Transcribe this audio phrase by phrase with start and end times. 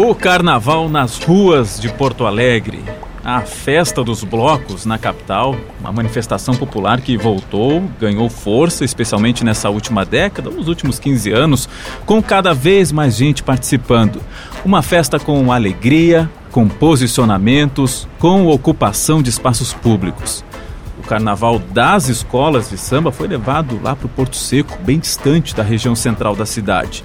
[0.00, 2.84] O carnaval nas ruas de Porto Alegre.
[3.24, 9.68] A festa dos blocos na capital, uma manifestação popular que voltou, ganhou força, especialmente nessa
[9.68, 11.68] última década, nos últimos 15 anos,
[12.06, 14.22] com cada vez mais gente participando.
[14.64, 20.44] Uma festa com alegria, com posicionamentos, com ocupação de espaços públicos.
[21.00, 25.56] O carnaval das escolas de samba foi levado lá para o Porto Seco, bem distante
[25.56, 27.04] da região central da cidade.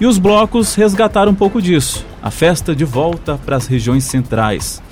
[0.00, 2.06] E os blocos resgataram um pouco disso.
[2.22, 4.82] A festa de volta para as regiões centrais.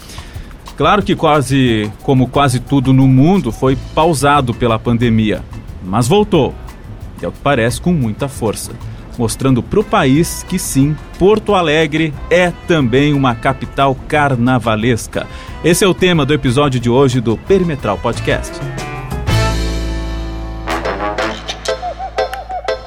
[0.77, 5.43] Claro que quase, como quase tudo no mundo, foi pausado pela pandemia,
[5.83, 6.55] mas voltou.
[7.21, 8.73] E é o que parece com muita força,
[9.19, 15.27] mostrando para o país que sim, Porto Alegre é também uma capital carnavalesca.
[15.65, 18.53] Esse é o tema do episódio de hoje do Perimetral Podcast.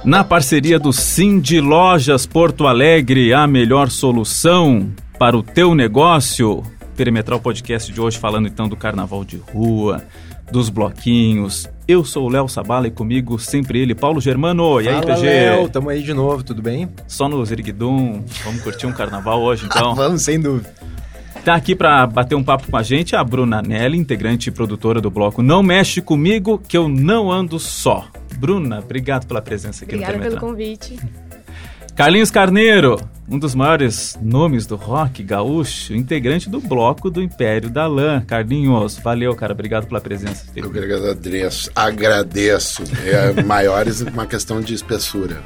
[0.04, 6.64] Na parceria do Sim de Lojas Porto Alegre, a melhor solução para o teu negócio.
[6.98, 10.04] Perimetral Podcast de hoje falando então do carnaval de rua,
[10.52, 11.70] dos bloquinhos.
[11.88, 14.82] Eu sou o Léo Sabala e comigo sempre ele, Paulo Germano.
[14.82, 15.22] E aí, Fala, PG?
[15.24, 16.90] Léo, tamo aí de novo, tudo bem?
[17.07, 18.24] Só no Ziriguidum.
[18.44, 19.94] Vamos curtir um carnaval hoje então?
[19.96, 20.74] Vamos, sem dúvida.
[21.44, 25.02] Tá aqui para bater um papo com a gente a Bruna Nelly, integrante e produtora
[25.02, 28.08] do bloco Não Mexe Comigo, que eu não ando só.
[28.38, 30.52] Bruna, obrigado pela presença aqui Obrigada no pelo Perimetral.
[30.52, 31.00] convite.
[31.96, 33.00] Carlinhos Carneiro,
[33.32, 38.21] um dos maiores nomes do rock gaúcho, integrante do bloco do Império da Lã.
[38.27, 40.48] Carlinhos, valeu, cara, obrigado pela presença.
[40.54, 42.84] Eu que agradeço, agradeço.
[43.05, 45.41] É maiores uma questão de espessura.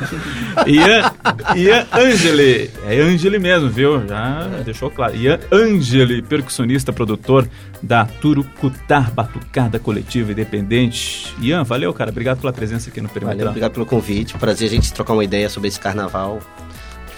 [0.68, 1.10] Ian,
[1.56, 4.06] Ian Angeli, é Angeli mesmo, viu?
[4.06, 5.16] Já deixou claro.
[5.16, 7.48] Ian Angeli, percussionista, produtor
[7.82, 11.34] da Turucutá Batucada Coletiva Independente.
[11.40, 13.48] Ian, valeu, cara, obrigado pela presença aqui no Valeu, Perimetral.
[13.48, 14.36] obrigado pelo convite.
[14.36, 16.40] Prazer a gente trocar uma ideia sobre esse carnaval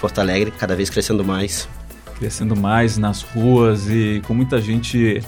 [0.01, 1.69] Porto Alegre, cada vez crescendo mais.
[2.19, 5.23] crescendo mais nas ruas e com muita gente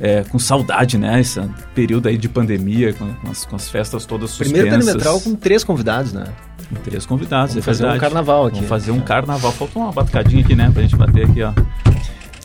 [0.00, 1.20] é, com saudade, né?
[1.20, 1.40] Esse
[1.74, 4.52] período aí de pandemia, com, com as, com as festas todas suspensas.
[4.52, 6.24] Primeiro perimetral com três convidados, né?
[6.68, 8.00] Com três convidados, Vamos é fazer um verdade.
[8.00, 8.56] carnaval aqui.
[8.56, 9.52] Vamos fazer um carnaval.
[9.52, 10.70] Faltou uma batucadinha aqui, né?
[10.72, 11.52] Pra gente bater aqui, ó.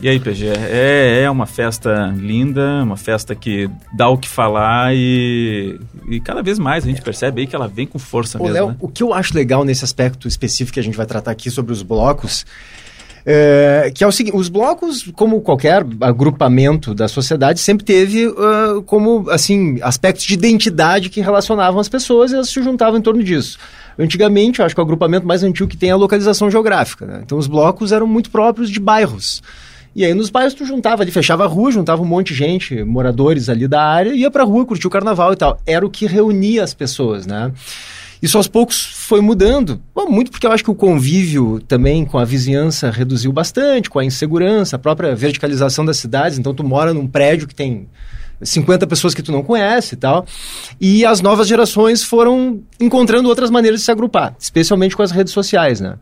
[0.00, 0.46] E aí, PG?
[0.46, 5.78] É, é uma festa linda, uma festa que dá o que falar e,
[6.08, 8.54] e cada vez mais a gente percebe aí que ela vem com força Ô, mesmo,
[8.54, 8.76] Léo, né?
[8.80, 11.72] o que eu acho legal nesse aspecto específico que a gente vai tratar aqui sobre
[11.72, 12.46] os blocos,
[13.26, 18.80] é, que é o seguinte, os blocos, como qualquer agrupamento da sociedade, sempre teve ah,
[18.86, 23.22] como, assim, aspectos de identidade que relacionavam as pessoas e elas se juntavam em torno
[23.22, 23.58] disso.
[23.98, 27.20] Antigamente, eu acho que o agrupamento mais antigo que tem é a localização geográfica, né?
[27.24, 29.42] Então, os blocos eram muito próprios de bairros.
[29.98, 32.84] E aí nos bairros tu juntava ali, fechava a rua, juntava um monte de gente,
[32.84, 35.60] moradores ali da área, ia pra rua curtir o carnaval e tal.
[35.66, 37.50] Era o que reunia as pessoas, né?
[38.22, 39.82] Isso aos poucos foi mudando.
[39.92, 43.98] Bom, muito porque eu acho que o convívio também com a vizinhança reduziu bastante, com
[43.98, 46.38] a insegurança, a própria verticalização das cidades.
[46.38, 47.88] Então tu mora num prédio que tem
[48.40, 50.24] 50 pessoas que tu não conhece e tal.
[50.80, 55.32] E as novas gerações foram encontrando outras maneiras de se agrupar, especialmente com as redes
[55.32, 55.96] sociais, né?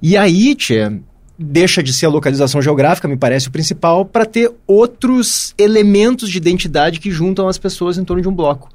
[0.00, 0.92] E aí, Tchê,
[1.38, 6.38] deixa de ser a localização geográfica, me parece o principal, para ter outros elementos de
[6.38, 8.70] identidade que juntam as pessoas em torno de um bloco.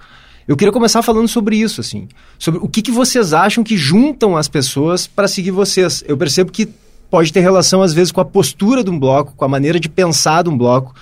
[0.47, 4.36] Eu queria começar falando sobre isso, assim, sobre o que, que vocês acham que juntam
[4.36, 6.03] as pessoas para seguir vocês.
[6.08, 6.68] Eu percebo que
[7.09, 9.88] pode ter relação às vezes com a postura de um bloco, com a maneira de
[9.88, 10.96] pensar de um bloco.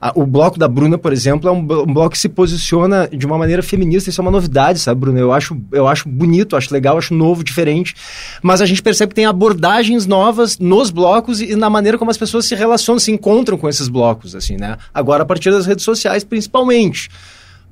[0.00, 3.26] A- o bloco da Bruna, por exemplo, é um, um bloco que se posiciona de
[3.26, 4.10] uma maneira feminista.
[4.10, 5.18] Isso é uma novidade, sabe, Bruna?
[5.18, 7.94] Eu acho, eu acho bonito, acho legal, acho novo, diferente.
[8.42, 12.16] Mas a gente percebe que tem abordagens novas nos blocos e na maneira como as
[12.18, 14.76] pessoas se relacionam, se encontram com esses blocos, assim, né?
[14.94, 17.08] Agora, a partir das redes sociais, principalmente.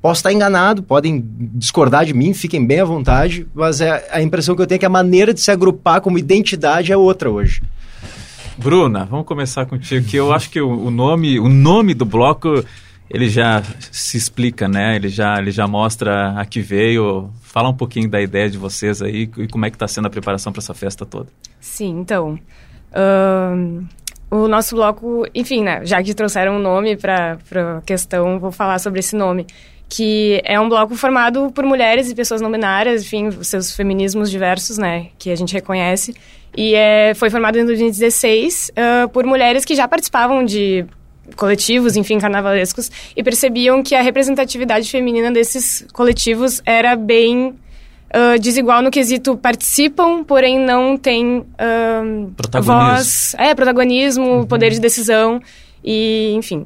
[0.03, 4.54] Posso estar enganado, podem discordar de mim, fiquem bem à vontade, mas é a impressão
[4.54, 7.62] que eu tenho é que a maneira de se agrupar como identidade é outra hoje.
[8.59, 12.65] Bruna, vamos começar contigo, que eu acho que o, o nome, o nome do bloco,
[13.09, 14.97] ele já se explica, né?
[14.97, 17.31] Ele já, ele já mostra a que veio.
[17.43, 20.11] Fala um pouquinho da ideia de vocês aí e como é que está sendo a
[20.11, 21.28] preparação para essa festa toda.
[21.61, 22.39] Sim, então.
[22.93, 23.87] ahn,
[24.31, 25.85] o nosso bloco, enfim, né?
[25.85, 29.47] Já que trouxeram um nome para a questão, vou falar sobre esse nome.
[29.88, 34.79] Que é um bloco formado por mulheres e pessoas não binárias, enfim, seus feminismos diversos,
[34.79, 35.08] né?
[35.17, 36.12] Que a gente reconhece.
[36.56, 40.87] E é, foi formado em 2016 ah, por mulheres que já participavam de
[41.37, 47.55] coletivos, enfim, carnavalescos, e percebiam que a representatividade feminina desses coletivos era bem
[48.12, 51.44] ah, desigual no quesito participam, porém não têm
[52.37, 52.73] Protagonismo.
[52.75, 55.41] voz, é, protagonismo, poder de decisão
[55.85, 56.64] e, enfim.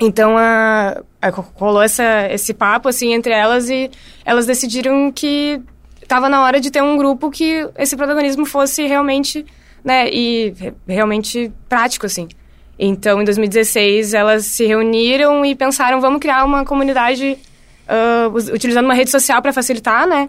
[0.00, 3.90] Então, a, a- rolou essa, esse papo, assim, entre elas e
[4.24, 5.60] elas decidiram que
[6.06, 9.44] estava na hora de ter um grupo que esse protagonismo fosse realmente
[9.84, 12.28] né, e re- realmente prático, assim.
[12.78, 17.36] Então, em 2016, elas se reuniram e pensaram, vamos criar uma comunidade
[18.34, 20.28] us- utilizando uma rede social para facilitar, né?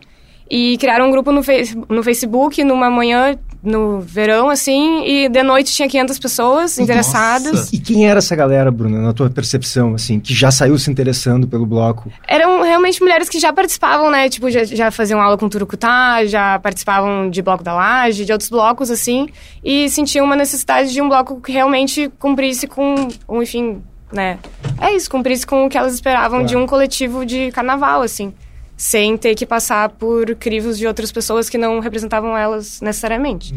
[0.50, 3.38] E criaram um grupo no, Face- no Facebook numa manhã,
[3.68, 7.72] no verão, assim, e de noite tinha 500 pessoas interessadas.
[7.74, 11.48] E quem era essa galera, Bruna, na tua percepção, assim, que já saiu se interessando
[11.48, 12.12] pelo bloco?
[12.26, 14.30] Eram realmente mulheres que já participavam, né?
[14.30, 18.50] Tipo, já, já faziam aula com Turucutá, já participavam de Bloco da Laje, de outros
[18.50, 19.28] blocos, assim,
[19.64, 23.10] e sentiam uma necessidade de um bloco que realmente cumprisse com,
[23.42, 23.82] enfim,
[24.12, 24.40] né?
[24.80, 28.34] É isso, cumprisse com o que elas esperavam de um coletivo de carnaval, assim.
[28.78, 33.54] Sem ter que passar por crivos de outras pessoas que não representavam elas necessariamente.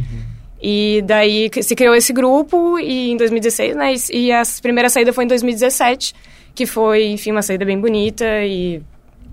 [0.62, 3.94] E daí se criou esse grupo e em 2016, né?
[3.94, 6.14] E, e a primeira saída foi em 2017,
[6.54, 8.82] que foi, enfim, uma saída bem bonita e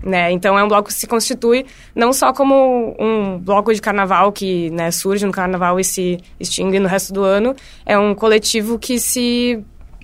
[0.02, 0.30] né?
[0.30, 4.70] Então é um bloco que se constitui não só como um bloco de carnaval que
[4.70, 9.00] né, surge no carnaval e se extingue no resto do ano, é um coletivo que
[9.00, 9.62] se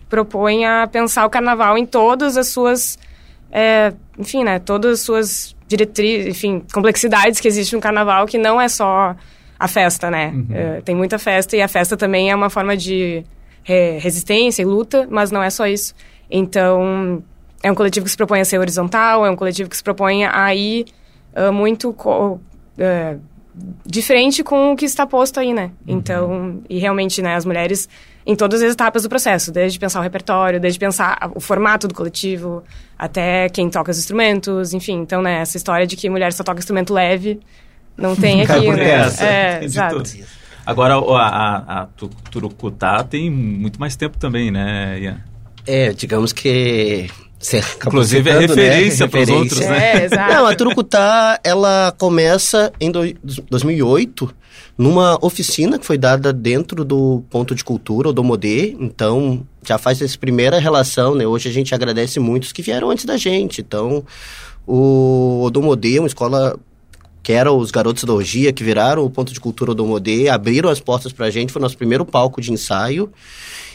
[0.09, 2.99] propõe a pensar o carnaval em todas as suas,
[3.55, 8.61] é, enfim, né, todas as suas diretrizes, enfim, complexidades que existem no carnaval, que não
[8.61, 9.15] é só
[9.59, 10.35] a festa, né?
[10.51, 13.25] É, tem muita festa e a festa também é uma forma de
[13.63, 15.95] re- resistência e luta, mas não é só isso.
[16.31, 17.23] Então,
[17.63, 20.25] é um coletivo que se propõe a ser horizontal, é um coletivo que se propõe
[20.25, 20.87] a ir
[21.35, 22.41] ah, muito co-
[22.77, 23.17] eh,
[23.87, 25.71] diferente com o que está posto aí, né?
[25.87, 27.89] Então, e realmente, né, as mulheres
[28.27, 31.95] em todas as etapas do processo, desde pensar o repertório, desde pensar o formato do
[31.95, 32.63] coletivo,
[32.99, 35.01] até quem toca os instrumentos, enfim.
[35.01, 37.39] Então, né, essa história de que mulher só toca instrumento leve,
[37.97, 38.77] não tem aqui, né?
[38.77, 39.27] terra.
[39.27, 39.97] É, exato.
[40.03, 40.25] tudo.
[40.67, 45.21] Agora, a, a, a Tu- Turucutá tem muito mais tempo também, né, Ian?
[45.67, 47.11] É, digamos que...
[47.87, 48.39] Inclusive, é né?
[48.41, 49.35] referência pros Referência.
[49.35, 49.97] outros, né?
[50.01, 50.33] É, exato.
[50.33, 53.13] Não, a Turucutá, ela começa em do-
[53.51, 54.35] 2008,
[54.77, 58.77] numa oficina que foi dada dentro do Ponto de Cultura, o Domodê.
[58.79, 61.27] Então, já faz essa primeira relação, né?
[61.27, 63.61] Hoje a gente agradece muitos que vieram antes da gente.
[63.61, 64.05] Então,
[64.67, 66.59] o Odomodê, uma escola
[67.23, 70.79] que era os garotos da orgia, que viraram o Ponto de Cultura Odomodê, abriram as
[70.79, 73.11] portas pra gente, foi nosso primeiro palco de ensaio.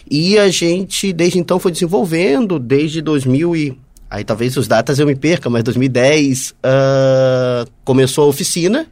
[0.10, 3.78] E a gente, desde então, foi desenvolvendo, desde 2000 e...
[4.12, 8.88] Aí talvez os datas eu me perca, mas 2010 ah, começou a oficina.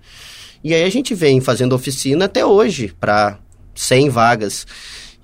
[0.68, 3.40] E aí a gente vem fazendo oficina até hoje, para
[3.74, 4.68] 100 vagas.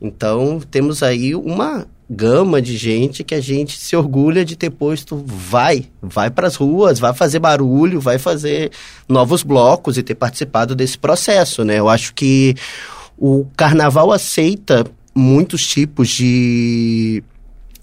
[0.02, 5.22] Então, temos aí uma gama de gente que a gente se orgulha de ter posto
[5.28, 8.72] vai, vai para as ruas, vai fazer barulho, vai fazer
[9.06, 11.78] novos blocos e ter participado desse processo, né?
[11.78, 12.56] Eu acho que
[13.18, 17.22] o carnaval aceita muitos tipos de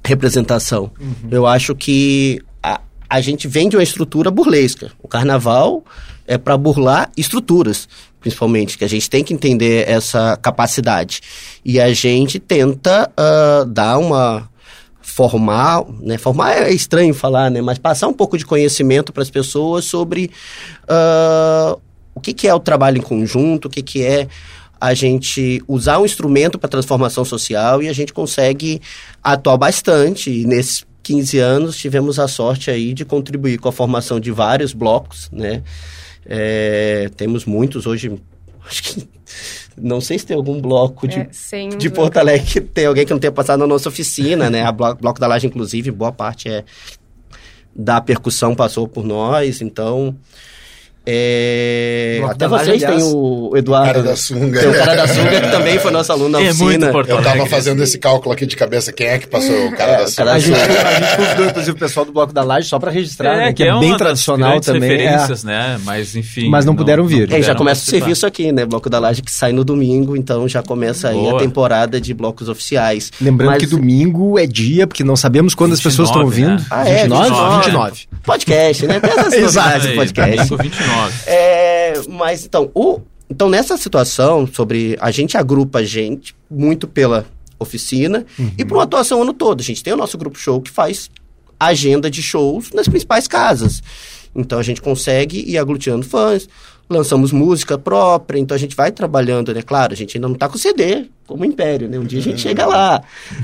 [0.02, 0.90] representação.
[1.30, 4.90] Eu acho que a, a gente vem de uma estrutura burlesca.
[5.02, 5.84] O carnaval
[6.30, 7.88] é para burlar estruturas,
[8.20, 11.20] principalmente, que a gente tem que entender essa capacidade.
[11.64, 14.48] E a gente tenta ah, dar uma
[15.02, 16.16] formar, né?
[16.18, 17.60] Formar é estranho falar, né?
[17.60, 20.30] Mas passar um pouco de conhecimento para as pessoas sobre
[20.88, 21.76] ah,
[22.14, 24.28] o que, que é o trabalho em conjunto, o que, que é
[24.80, 28.80] a gente usar um instrumento para transformação social e a gente consegue
[29.20, 30.30] atuar bastante.
[30.30, 34.72] E nesses 15 anos tivemos a sorte aí de contribuir com a formação de vários
[34.72, 35.64] blocos, né?
[36.26, 38.12] É, temos muitos hoje,
[38.67, 39.08] acho que
[39.81, 41.88] não sei se tem algum bloco de É, de.
[41.90, 44.62] Porto Alegre que tem alguém que não tenha passado na nossa oficina, né?
[44.64, 46.64] A Blo- Bloco da Laje, inclusive, boa parte é
[47.75, 50.14] da percussão passou por nós, então.
[51.07, 53.87] É, Até vocês têm o Eduardo.
[53.87, 54.61] Cara da sunga.
[54.61, 56.64] Tem o cara da Sunga que também foi nosso aluno na É oficina.
[56.69, 58.92] muito Porto Eu tava fazendo esse cálculo aqui de cabeça.
[58.92, 60.57] Quem é que passou o cara É, da o cara A sunga?
[60.59, 63.52] gente, a gente convidou, inclusive, o pessoal do Bloco da Laje só para registrar, né?
[63.52, 64.90] Que é, uma bem tradicional também.
[64.90, 64.97] é.
[64.97, 65.80] referências, né?
[65.85, 66.49] Mas, enfim...
[66.49, 67.23] Mas não puderam vir.
[67.25, 67.99] É, já puderam começa o participar.
[67.99, 68.64] serviço aqui, né?
[68.66, 71.38] Bloco da Laje que sai no domingo, então já começa aí a Boa.
[71.38, 73.11] temporada de blocos oficiais.
[73.21, 76.61] Lembrando Mas- que domingo é dia, porque não sabemos quando as pessoas estão 29, ouvindo.
[76.61, 76.66] né?
[76.71, 77.28] Ah, é, 29?
[77.30, 77.64] 29.
[77.64, 78.09] 29.
[78.23, 79.00] Podcast, né?
[79.00, 79.00] Aí,
[79.97, 80.49] podcast.
[80.49, 80.89] domingo 29.
[81.26, 87.25] É, mas então, o, então, nessa situação, sobre a gente agrupa a gente muito pela
[87.61, 88.26] oficina
[88.59, 89.61] e por uma atuação o ano todo.
[89.61, 91.11] A gente tem o nosso grupo show que faz
[91.59, 93.82] agenda de shows nas principais casas.
[94.35, 96.49] Então a gente consegue ir aglutinando fãs,
[96.88, 99.62] lançamos música própria, então a gente vai trabalhando, né?
[99.62, 101.99] Claro, a gente ainda não tá com CD, como o Império, né?
[101.99, 103.02] Um dia a gente chega lá.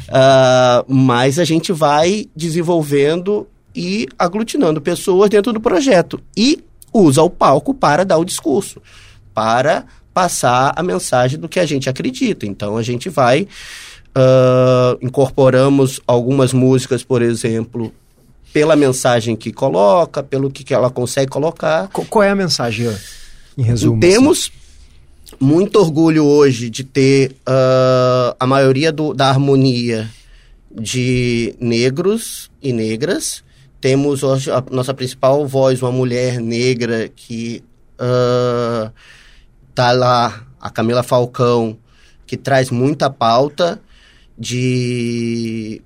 [0.08, 6.20] Ah, mas a gente vai desenvolvendo e aglutinando pessoas dentro do projeto.
[6.36, 6.60] E
[6.98, 8.80] usa o palco para dar o discurso,
[9.34, 9.84] para
[10.14, 12.46] passar a mensagem do que a gente acredita.
[12.46, 13.46] Então a gente vai.
[14.14, 17.92] ah, incorporamos algumas músicas, por exemplo,
[18.52, 21.88] pela mensagem que coloca, pelo que que ela consegue colocar.
[21.88, 22.90] Qu- Qual é a mensagem,
[23.58, 24.00] em resumo?
[24.00, 24.50] Temos
[25.38, 30.08] muito orgulho hoje de ter uh, a maioria do, da harmonia
[30.70, 33.44] de negros e negras.
[33.80, 37.62] Temos a nossa principal voz, uma mulher negra que
[38.00, 38.90] uh,
[39.74, 41.78] tá lá, a Camila Falcão,
[42.26, 43.80] que traz muita pauta
[44.38, 45.82] de,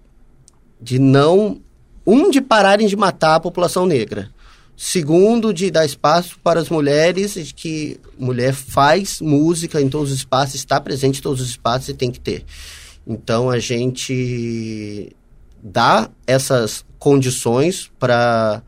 [0.80, 1.61] de não.
[2.06, 4.30] Um, de pararem de matar a população negra.
[4.76, 10.54] Segundo, de dar espaço para as mulheres, que mulher faz música em todos os espaços,
[10.54, 12.44] está presente em todos os espaços e tem que ter.
[13.06, 15.14] Então a gente
[15.62, 18.62] dá essas condições para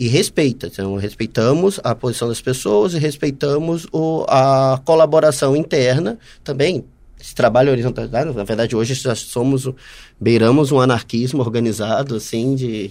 [0.00, 0.66] e respeita.
[0.66, 6.82] Então, respeitamos a posição das pessoas e respeitamos o, a colaboração interna também.
[7.20, 9.68] Esse trabalho horizontalidade, na verdade, hoje já somos,
[10.18, 12.90] beiramos um anarquismo organizado, assim, de,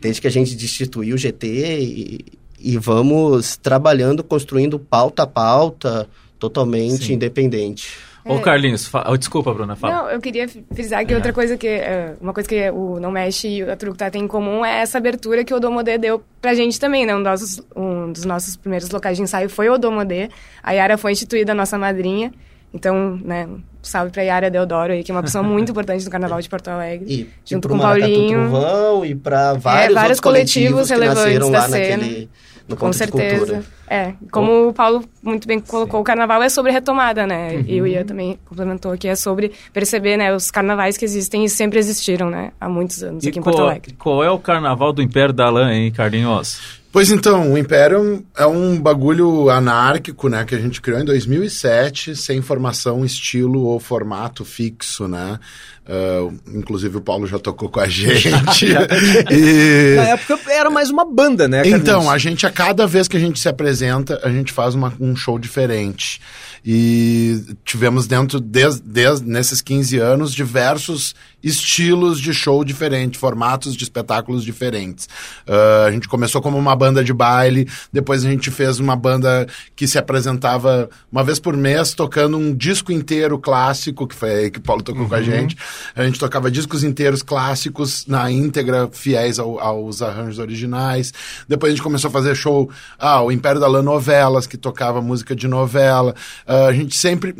[0.00, 2.24] desde que a gente destituiu o GT e,
[2.56, 7.14] e vamos trabalhando, construindo pauta a pauta, totalmente Sim.
[7.14, 7.98] independente.
[8.24, 8.40] Ô, é.
[8.40, 9.04] Carlinhos, fa...
[9.08, 9.94] oh, desculpa, Bruna, fala.
[9.94, 11.16] Não, eu queria frisar que é.
[11.16, 11.66] outra coisa que...
[11.66, 14.98] É, uma coisa que o Não Mexe e a Tructa têm em comum é essa
[14.98, 17.14] abertura que o Odomodê deu pra gente também, né?
[17.14, 20.28] Um, nossos, um dos nossos primeiros locais de ensaio foi o Odomodê.
[20.62, 22.32] A Yara foi instituída nossa madrinha.
[22.74, 23.46] Então, né,
[23.82, 26.68] salve pra Yara Deodoro aí, que é uma pessoa muito importante do Carnaval de Porto
[26.68, 27.06] Alegre.
[27.12, 28.48] E, junto e com o Paulinho.
[28.48, 31.96] Truvão, e para vários, é, vários coletivos, coletivos relevantes da cena.
[31.98, 32.30] Naquele
[32.68, 33.64] no Com certeza.
[33.88, 36.02] É, como o Paulo muito bem colocou, Sim.
[36.02, 37.56] o carnaval é sobre retomada, né?
[37.56, 37.64] Uhum.
[37.66, 41.48] E o Ian também complementou que é sobre perceber, né, os carnavais que existem e
[41.48, 43.94] sempre existiram, né, há muitos anos e aqui em qual, Porto Alegre.
[43.98, 46.80] Qual é o carnaval do Império da Lã, hein, Carlinhos?
[46.92, 52.14] Pois então, o Império é um bagulho anárquico, né, que a gente criou em 2007,
[52.14, 55.38] sem formação, estilo ou formato fixo, né?
[55.84, 58.66] Uh, inclusive o Paulo já tocou com a gente.
[59.30, 59.96] e...
[59.96, 61.58] Na época era mais uma banda, né?
[61.58, 61.80] Carlinhos?
[61.80, 64.92] Então, a gente, a cada vez que a gente se apresenta, a gente faz uma,
[65.00, 66.20] um show diferente.
[66.64, 71.12] E tivemos dentro, desde des, nesses 15 anos, diversos
[71.42, 75.08] estilos de show diferentes, formatos de espetáculos diferentes.
[75.44, 79.44] Uh, a gente começou como uma banda de baile, depois a gente fez uma banda
[79.74, 84.50] que se apresentava uma vez por mês, tocando um disco inteiro clássico, que foi aí
[84.50, 85.08] que o Paulo tocou uhum.
[85.08, 85.24] com a uhum.
[85.24, 85.56] gente.
[85.94, 91.12] A gente tocava discos inteiros clássicos na íntegra, fiéis ao, aos arranjos originais.
[91.48, 95.00] Depois a gente começou a fazer show, ah, o Império da Lã Novelas, que tocava
[95.00, 96.14] música de novela.
[96.46, 97.34] Uh, a gente sempre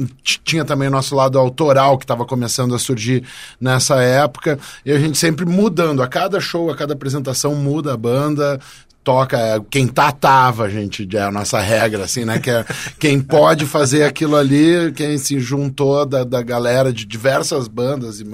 [0.45, 3.25] tinha também o nosso lado autoral, que estava começando a surgir
[3.61, 6.03] nessa época, e a gente sempre mudando.
[6.03, 8.61] A cada show, a cada apresentação muda a banda,
[9.05, 12.39] toca, quem tá, tava, gente, é a nossa regra, assim, né?
[12.39, 12.65] Que é,
[12.99, 18.25] quem pode fazer aquilo ali, quem se juntou da, da galera de diversas bandas e,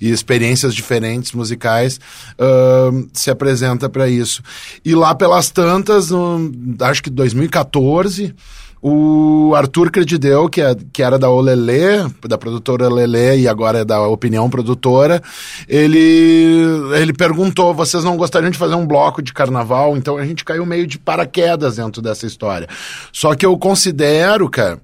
[0.00, 2.00] e experiências diferentes musicais,
[2.38, 4.42] uh, se apresenta para isso.
[4.84, 6.50] E lá pelas tantas, no,
[6.80, 8.34] acho que 2014
[8.80, 13.84] o Arthur Credideu, que, é, que era da Olelê, da produtora Olelê e agora é
[13.84, 15.22] da Opinião Produtora,
[15.68, 16.62] ele,
[16.94, 19.96] ele perguntou: vocês não gostariam de fazer um bloco de carnaval?
[19.96, 22.68] Então a gente caiu meio de paraquedas dentro dessa história.
[23.12, 24.78] Só que eu considero, cara,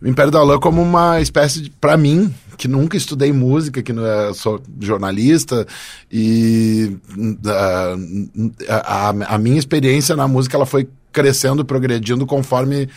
[0.00, 1.70] o Império da Lã como uma espécie de.
[1.70, 5.66] para mim, que nunca estudei música, que não é, sou jornalista
[6.10, 12.88] e uh, a, a, a minha experiência na música ela foi crescendo, progredindo conforme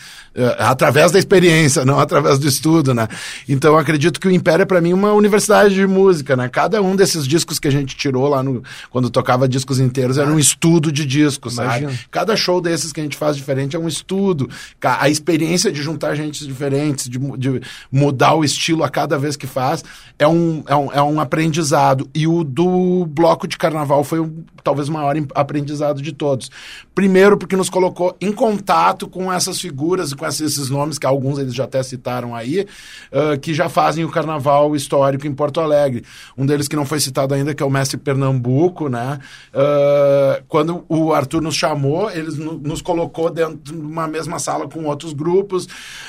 [0.58, 3.08] através da experiência, não através do estudo, né?
[3.48, 6.48] Então eu acredito que o Império é para mim uma universidade de música, né?
[6.48, 10.30] Cada um desses discos que a gente tirou lá no quando tocava discos inteiros era
[10.30, 11.88] um estudo de discos, sabe?
[12.10, 14.48] Cada show desses que a gente faz diferente é um estudo.
[14.82, 19.46] A experiência de juntar gente diferentes, de, de mudar o estilo a cada vez que
[19.46, 19.84] faz,
[20.18, 22.08] é um, é um, é um aprendizado.
[22.14, 26.50] E o do bloco de carnaval foi um, talvez o maior aprendizado de todos.
[26.94, 31.38] Primeiro porque nos colocou em contato com essas figuras e com esses nomes, que alguns
[31.38, 32.66] eles já até citaram aí,
[33.12, 36.04] uh, que já fazem o carnaval histórico em Porto Alegre.
[36.36, 39.18] Um deles que não foi citado ainda, que é o mestre Pernambuco, né?
[39.52, 42.30] Uh, quando o Arthur nos chamou, ele
[42.62, 45.66] nos colocou dentro de uma mesma sala com outros grupos,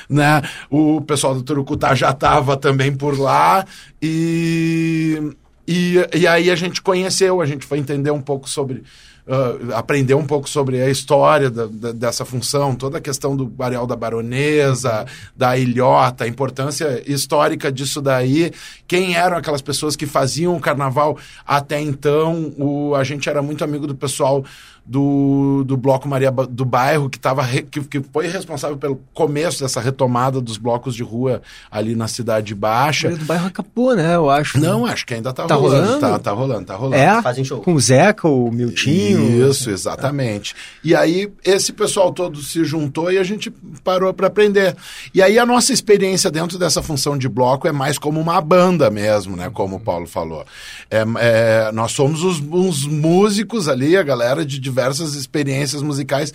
[0.08, 0.42] né?
[0.70, 3.64] O pessoal do Turucutá já estava também por lá
[4.00, 5.32] e,
[5.66, 8.82] e, e aí a gente conheceu, a gente foi entender um pouco sobre
[9.26, 13.52] uh, aprender um pouco sobre a história da, da, dessa função, toda a questão do
[13.58, 18.52] Areal da Baronesa, da ilhota, a importância histórica disso daí,
[18.86, 22.52] quem eram aquelas pessoas que faziam o carnaval até então.
[22.58, 24.44] O, a gente era muito amigo do pessoal
[24.90, 29.80] do, do Bloco Maria do Bairro, que, tava que, que foi responsável pelo começo dessa
[29.80, 33.06] retomada dos blocos de rua ali na Cidade Baixa.
[33.06, 34.16] Maria do Bairro acabou, né?
[34.16, 34.58] Eu acho.
[34.58, 35.84] Não, acho que ainda tá, tá rolando.
[35.84, 36.00] rolando.
[36.00, 37.00] Tá, tá rolando, tá rolando.
[37.00, 37.22] É?
[37.22, 37.60] Fazem show.
[37.60, 39.48] Com o Zeca, o Miltinho.
[39.48, 40.56] Isso, exatamente.
[40.82, 43.48] E aí esse pessoal todo se juntou e a gente
[43.84, 44.76] parou para aprender.
[45.14, 48.90] E aí a nossa experiência dentro dessa função de bloco é mais como uma banda
[48.90, 49.48] mesmo, né?
[49.54, 50.44] Como o Paulo falou.
[50.90, 56.30] É, é, nós somos os, uns músicos ali, a galera de diversas experiências musicais,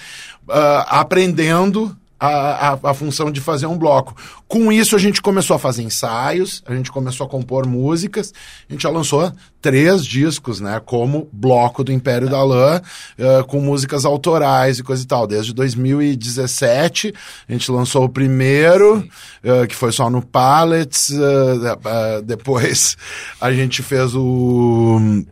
[0.47, 4.15] uh, aprendendo a, a, a, função de fazer um bloco.
[4.47, 8.33] Com isso, a gente começou a fazer ensaios, a gente começou a compor músicas,
[8.69, 12.81] a gente já lançou três discos, né, como bloco do Império da Lã,
[13.19, 15.27] uh, com músicas autorais e coisa e tal.
[15.27, 17.13] Desde 2017,
[17.49, 18.99] a gente lançou o primeiro,
[19.43, 22.95] uh, que foi só no Pallets, uh, depois
[23.41, 25.25] a gente fez o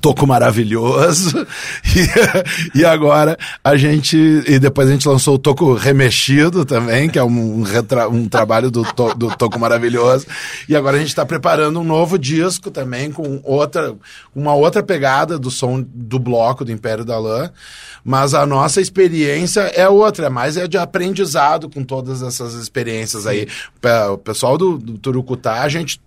[0.00, 1.46] Toco maravilhoso.
[2.74, 4.16] E, e, agora a gente.
[4.46, 7.64] E depois a gente lançou o Toco Remexido também, que é um, um,
[8.10, 10.26] um trabalho do, to, do Toco Maravilhoso.
[10.68, 13.94] E agora a gente está preparando um novo disco também, com outra,
[14.34, 17.50] uma outra pegada do som do bloco do Império da Lã.
[18.04, 23.26] Mas a nossa experiência é outra, é mais é de aprendizado com todas essas experiências
[23.26, 23.46] aí.
[24.12, 26.00] O pessoal do, do Turucutá, a gente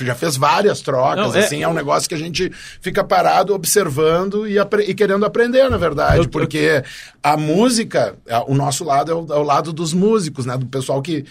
[0.00, 3.31] já fez várias trocas, Não, é, assim, é um negócio que a gente fica parado
[3.40, 6.82] observando e, e querendo aprender, na verdade, eu, porque eu...
[7.22, 8.14] a música,
[8.46, 11.24] o nosso lado é o, é o, lado dos músicos, né, do pessoal que...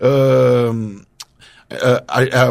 [0.00, 1.00] Uh,
[2.08, 2.48] a,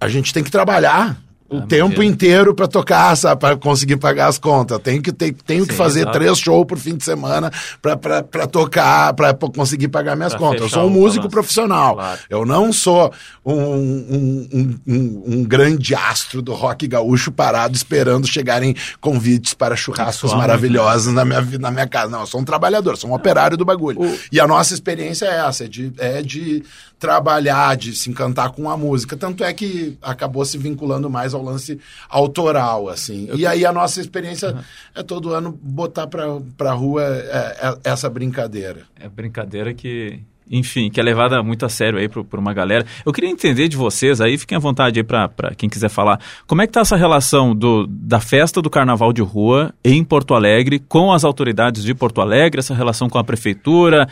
[0.00, 1.20] a gente tem que trabalhar
[1.50, 4.78] o ah, tempo inteiro para tocar, para conseguir pagar as contas.
[4.78, 7.50] Tenho que, ter, tenho Sim, que fazer três shows por fim de semana
[7.82, 10.62] para tocar, para conseguir pagar minhas pra contas.
[10.62, 11.30] Eu sou um músico balanço.
[11.30, 11.94] profissional.
[11.96, 12.20] Claro.
[12.30, 13.12] Eu não sou
[13.44, 20.32] um, um, um, um, grande astro do rock gaúcho parado esperando chegarem convites para churrascos
[20.32, 22.10] maravilhosos na minha, na minha casa.
[22.10, 24.00] Não, eu sou um trabalhador, sou um operário do bagulho.
[24.00, 24.18] O...
[24.30, 26.62] E a nossa experiência é essa, é de, é de
[27.00, 29.16] trabalhar, de se encantar com a música.
[29.16, 31.80] Tanto é que acabou se vinculando mais ao lance
[32.10, 33.26] autoral, assim.
[33.26, 33.38] Eu...
[33.38, 34.60] E aí a nossa experiência uhum.
[34.94, 36.26] é todo ano botar pra,
[36.58, 38.82] pra rua é, é, essa brincadeira.
[39.00, 42.84] É brincadeira que enfim, que é levada muito a sério aí por, por, uma galera.
[43.06, 46.60] Eu queria entender de vocês aí, fiquem à vontade aí para quem quiser falar, como
[46.60, 50.80] é que tá essa relação do, da festa do carnaval de rua em Porto Alegre
[50.80, 54.08] com as autoridades de Porto Alegre, essa relação com a prefeitura,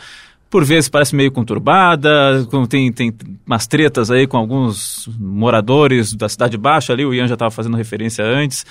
[0.49, 3.13] por vezes parece meio conturbada, tem, tem
[3.45, 7.77] umas tretas aí com alguns moradores da Cidade Baixa ali, o Ian já estava fazendo
[7.77, 8.65] referência antes.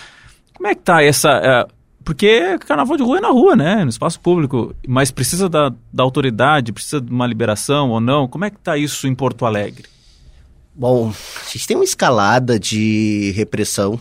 [0.55, 1.31] Como é que tá essa...
[1.31, 1.67] É,
[2.05, 3.85] porque carnaval de rua é na rua, né?
[3.85, 4.75] No espaço público.
[4.87, 8.27] Mas precisa da, da autoridade, precisa de uma liberação ou não?
[8.27, 9.85] Como é que tá isso em Porto Alegre?
[10.75, 14.01] Bom, a gente tem uma escalada de repressão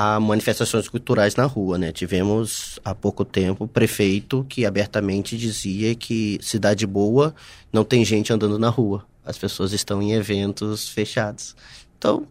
[0.00, 1.90] a manifestações culturais na rua, né?
[1.90, 7.34] Tivemos há pouco tempo o prefeito que abertamente dizia que cidade boa
[7.72, 9.04] não tem gente andando na rua.
[9.26, 11.56] As pessoas estão em eventos fechados.
[11.98, 12.28] Então,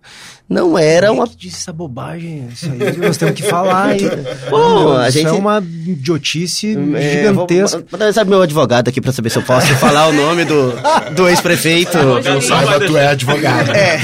[0.49, 1.27] não era uma.
[1.27, 2.47] Que disse essa bobagem?
[2.53, 4.37] Isso aí nós temos que falar ainda.
[4.49, 5.27] Pô, a gente...
[5.27, 7.83] é uma idiotice é, gigantesca.
[7.89, 10.73] Vou, vou meu advogado aqui para saber se eu posso falar o nome do,
[11.15, 11.97] do ex-prefeito.
[11.97, 13.71] Não saiba, tu é advogado.
[13.71, 13.99] É.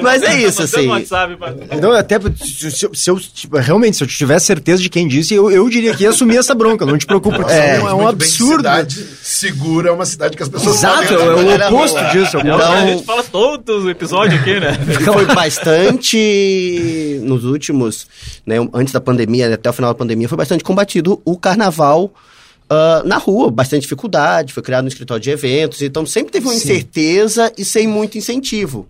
[0.00, 0.88] Mas é isso, assim.
[1.70, 5.50] Então, até se, se eu tipo, realmente, se eu tivesse certeza de quem disse, eu,
[5.50, 6.86] eu diria que ia assumir essa bronca.
[6.86, 8.56] Não te preocupa, é, é um absurdo.
[8.56, 12.38] Cidade segura é uma cidade que as pessoas Exato, é o oposto disso.
[12.38, 14.72] Então, a gente fala todos os episódios aqui, né?
[15.04, 18.06] Foi bastante nos últimos,
[18.46, 23.06] né, antes da pandemia, até o final da pandemia, foi bastante combatido o carnaval uh,
[23.06, 26.58] na rua, bastante dificuldade, foi criado no escritório de eventos, então sempre teve uma Sim.
[26.60, 28.88] incerteza e sem muito incentivo.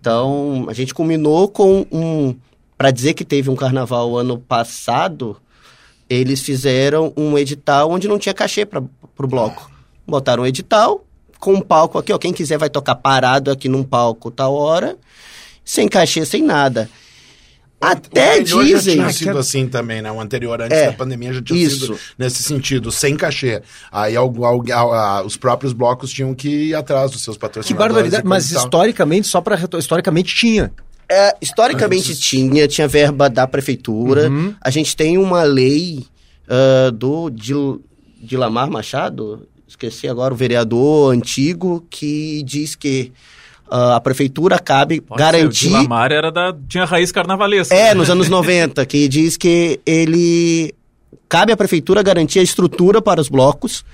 [0.00, 2.34] Então, a gente culminou com um.
[2.76, 5.36] Para dizer que teve um carnaval ano passado,
[6.10, 9.70] eles fizeram um edital onde não tinha cachê para o bloco.
[10.06, 11.06] Botaram um edital
[11.38, 12.18] com um palco aqui, ó.
[12.18, 14.98] Quem quiser vai tocar parado aqui num palco tal hora
[15.64, 16.88] sem cachê, sem nada.
[17.80, 18.96] Até o dizem.
[18.96, 20.10] já tinha sido assim também, né?
[20.10, 21.80] O anterior, antes é, da pandemia, já tinha isso.
[21.80, 23.62] sido nesse sentido, sem cachê.
[23.92, 24.14] Aí
[25.24, 27.68] os próprios blocos tinham que ir atrás dos seus patrocinadores.
[27.68, 30.72] Que barbaridade, mas historicamente, só para historicamente tinha.
[31.10, 32.20] É, historicamente Antes.
[32.20, 34.30] tinha, tinha verba da prefeitura.
[34.30, 34.54] Uhum.
[34.60, 36.06] A gente tem uma lei
[36.48, 37.84] uh, do Dil,
[38.22, 43.12] Dilamar Machado, esqueci agora, o vereador antigo, que diz que
[43.70, 45.68] Uh, a prefeitura cabe Pode garantir.
[45.68, 46.54] Ser, o Lamar era da.
[46.68, 47.74] tinha raiz carnavalesca.
[47.74, 47.94] É, né?
[47.94, 50.74] nos anos 90, que diz que ele.
[51.28, 53.84] cabe à prefeitura garantir a estrutura para os blocos,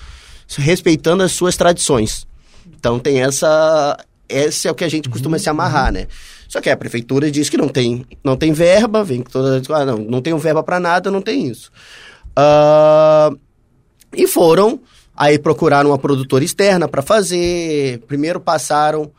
[0.58, 2.26] respeitando as suas tradições.
[2.66, 3.96] Então tem essa.
[4.28, 5.42] Esse é o que a gente costuma uhum.
[5.42, 6.06] se amarrar, né?
[6.48, 9.62] Só que a prefeitura diz que não tem, não tem verba, vem toda.
[9.72, 11.70] Ah, não, não tenho verba para nada, não tem isso.
[12.30, 13.38] Uh,
[14.12, 14.80] e foram,
[15.16, 18.00] aí procuraram uma produtora externa para fazer.
[18.08, 19.12] Primeiro passaram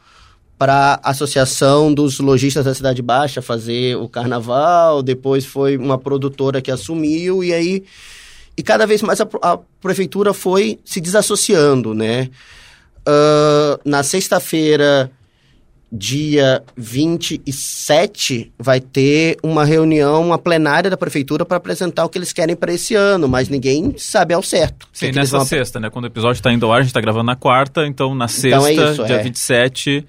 [0.61, 6.61] para a Associação dos Lojistas da Cidade Baixa fazer o carnaval, depois foi uma produtora
[6.61, 7.83] que assumiu, e aí.
[8.55, 12.29] E cada vez mais a, a prefeitura foi se desassociando, né?
[12.99, 15.09] Uh, na sexta-feira,
[15.91, 22.31] dia 27, vai ter uma reunião, uma plenária da prefeitura para apresentar o que eles
[22.31, 24.87] querem para esse ano, mas ninguém sabe ao certo.
[24.93, 25.45] Sim, que nessa vão...
[25.47, 25.89] sexta, né?
[25.89, 28.27] Quando o episódio está indo ao ar, a gente está gravando na quarta, então na
[28.27, 29.23] sexta, Então é isso, dia é.
[29.23, 30.05] 27,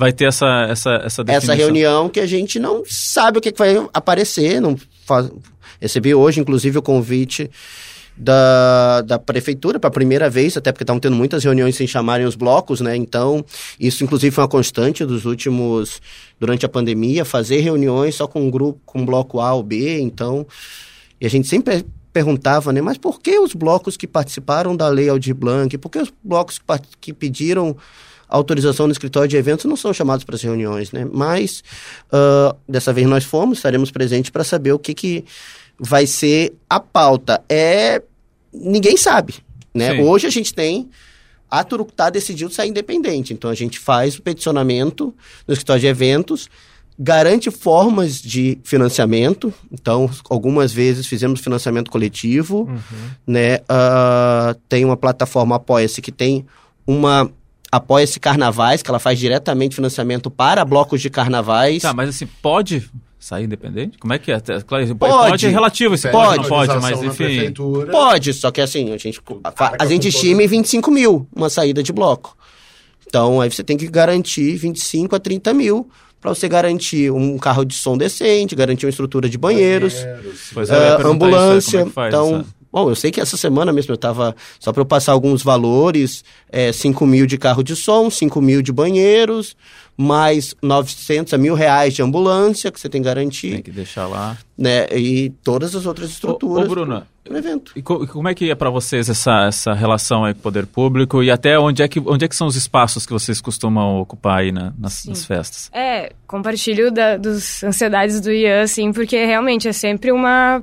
[0.00, 1.52] vai ter essa, essa, essa definição.
[1.52, 4.58] essa reunião que a gente não sabe o que, que vai aparecer.
[4.58, 5.30] Não faz...
[5.78, 7.50] Recebi hoje, inclusive, o convite
[8.16, 12.26] da, da prefeitura para a primeira vez, até porque estavam tendo muitas reuniões sem chamarem
[12.26, 12.96] os blocos, né?
[12.96, 13.44] Então,
[13.78, 16.00] isso inclusive foi uma constante dos últimos,
[16.38, 20.00] durante a pandemia, fazer reuniões só com um grupo, com um bloco A ou B,
[20.00, 20.46] então,
[21.20, 25.10] e a gente sempre perguntava, né, mas por que os blocos que participaram da lei
[25.10, 26.64] Aldir Blanc, por que os blocos que,
[27.00, 27.76] que pediram
[28.30, 31.06] autorização no escritório de eventos não são chamados para as reuniões, né?
[31.12, 31.62] Mas
[32.12, 35.24] ah, dessa vez nós fomos, estaremos presentes para saber o que, que
[35.78, 37.42] vai ser a pauta.
[37.48, 38.02] É
[38.52, 39.34] ninguém sabe,
[39.74, 39.92] né?
[39.94, 40.02] Sim.
[40.02, 40.88] Hoje a gente tem
[41.50, 45.12] a Turucutá decidiu sair independente, então a gente faz o peticionamento
[45.48, 46.48] no escritório de eventos,
[46.96, 52.70] garante formas de financiamento, então algumas vezes fizemos financiamento coletivo,
[53.26, 53.60] né?
[53.68, 56.46] Ah, tem uma plataforma Apoia-se que tem
[56.86, 57.30] uma
[57.72, 61.82] Apoia-se Carnavais, que ela faz diretamente financiamento para blocos de carnavais.
[61.82, 63.98] Tá, mas assim, pode sair independente?
[63.98, 64.40] Como é que é?
[64.40, 65.46] Claro, pode, Pode.
[65.46, 66.48] é relativo esse Pode.
[66.48, 67.52] pode, mas enfim.
[67.90, 71.82] Pode, só que assim, a gente, a, a gente estima em 25 mil uma saída
[71.82, 72.36] de bloco.
[73.06, 75.88] Então, aí você tem que garantir 25 a 30 mil
[76.20, 81.02] para você garantir um carro de som decente, garantir uma estrutura de banheiros, isso aí,
[81.04, 81.80] ambulância.
[81.80, 84.34] como é que faz então, essa- bom, eu sei que essa semana mesmo eu tava,
[84.58, 88.62] só para eu passar alguns valores, é, 5 mil de carro de som, 5 mil
[88.62, 89.56] de banheiros,
[89.96, 94.06] mais 900 a mil reais de ambulância que você tem que garantir, Tem que deixar
[94.06, 94.36] lá.
[94.56, 94.86] né?
[94.96, 97.72] E todas as outras estruturas Ô, ô, Bruno, pro evento.
[97.76, 100.64] E co- como é que é para vocês essa, essa relação aí com o poder
[100.66, 104.00] público e até onde é, que, onde é que são os espaços que vocês costumam
[104.00, 105.68] ocupar aí na- nas, nas festas?
[105.74, 110.62] É, compartilho da, dos ansiedades do Ian, assim, porque realmente é sempre uma,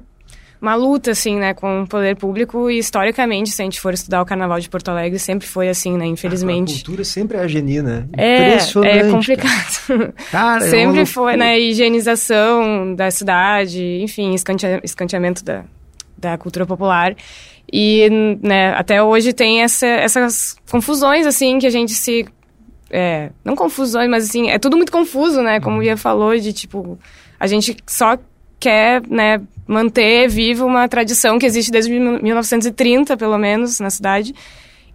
[0.61, 4.21] uma luta, assim, né, com o poder público e historicamente, se a gente for estudar
[4.21, 6.73] o Carnaval de Porto Alegre, sempre foi assim, né, A infelizmente.
[6.75, 8.05] cultura sempre é a Geni, né?
[8.17, 8.97] É, Impressionante.
[8.97, 10.13] é complicado.
[10.31, 11.59] Cara, é Sempre uma foi, né?
[11.59, 15.63] Higienização da cidade, enfim, escantea- escanteamento da,
[16.17, 17.15] da cultura popular.
[17.71, 18.09] E,
[18.41, 22.25] né, até hoje tem essa, essas confusões, assim, que a gente se...
[22.89, 25.59] é, não confusões, mas assim, é tudo muito confuso, né?
[25.59, 26.97] Como o Ia falou, de tipo,
[27.39, 28.17] a gente só
[28.59, 34.33] quer, né, manter viva uma tradição que existe desde 1930, pelo menos, na cidade.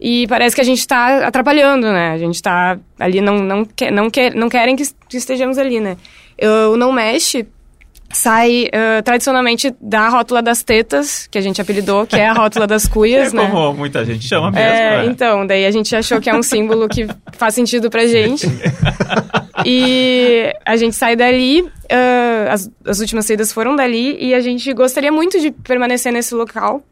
[0.00, 2.10] E parece que a gente está atrapalhando, né?
[2.10, 4.82] A gente está ali, não, não, quer, não, quer, não querem que,
[5.12, 5.96] estejamos ali, né?
[6.70, 7.46] O Não Mexe
[8.12, 12.66] sai eh, tradicionalmente da rótula das tetas, que a gente apelidou, que é a rótula
[12.66, 13.48] das É cuias, né?
[13.48, 14.68] como muita gente chama mesmo.
[14.68, 15.06] É, é.
[15.06, 18.46] então, daí a gente achou que é um símbolo que faz sentido pra gente.
[19.64, 24.72] e a gente sai dali, ah, as, as últimas saídas foram dali, e a gente
[24.72, 26.82] gostaria muito de permanecer nesse local.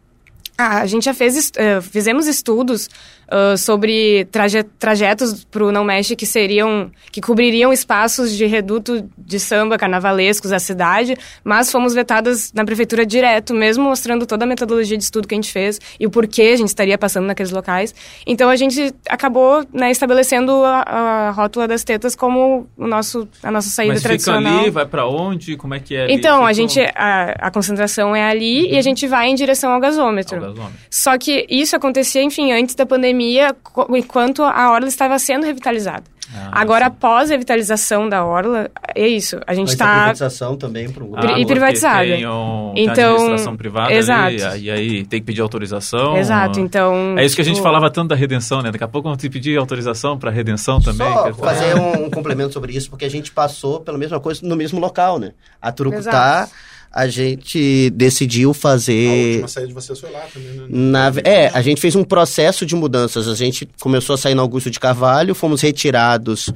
[0.56, 2.88] Ah, a gente já fez, eh, fizemos estudos
[3.30, 9.08] ah, sobre traje trajetos para o Não Mexe que seriam, que cobririam espaços de reduto
[9.16, 14.48] de samba carnavalescos da cidade, mas fomos vetadas na prefeitura direto, mesmo mostrando toda a
[14.48, 17.52] metodologia de estudo que a gente fez e o porquê a gente estaria passando naqueles
[17.52, 17.94] locais.
[18.26, 23.50] Então a gente acabou né, estabelecendo a, a rótula das tetas como o nosso, a
[23.50, 24.60] nossa saída Mas fica tradicional.
[24.60, 25.56] ali, vai pra onde?
[25.56, 26.14] Como é que é ali?
[26.14, 29.72] Então, a Fica gente, a, a concentração é ali e a gente vai em direção
[29.72, 30.36] ao gasômetro.
[30.36, 30.78] Ao gasômetro.
[30.90, 33.19] Só que isso acontecia, enfim, antes da pandemia,
[33.62, 36.04] co- enquanto a orla estava sendo revitalizada.
[36.32, 36.90] Ah, Agora, sim.
[36.92, 39.40] após a revitalização da orla, é isso.
[39.48, 42.04] A gente está privatização também para um Ah, pri- e privatizada.
[42.04, 44.26] Tem, um, tem Então, administração privada exato.
[44.44, 46.16] ali, e aí tem que pedir autorização.
[46.16, 47.18] Exato, então.
[47.18, 48.70] É isso que a gente tipo, falava tanto da redenção, né?
[48.70, 51.12] Daqui a pouco vão te pedir autorização para redenção também.
[51.12, 54.40] Só dizer, fazer um, um complemento sobre isso, porque a gente passou pela mesma coisa
[54.46, 55.32] no mesmo local, né?
[55.60, 55.98] A Turucutá,
[56.44, 56.52] Exato.
[56.92, 59.28] A gente decidiu A fazer...
[59.28, 60.66] última saída de vocês foi lá também, né?
[60.68, 63.28] Na, é, a gente fez um processo de mudanças.
[63.28, 66.50] A gente começou a sair no Augusto de Carvalho, fomos retirados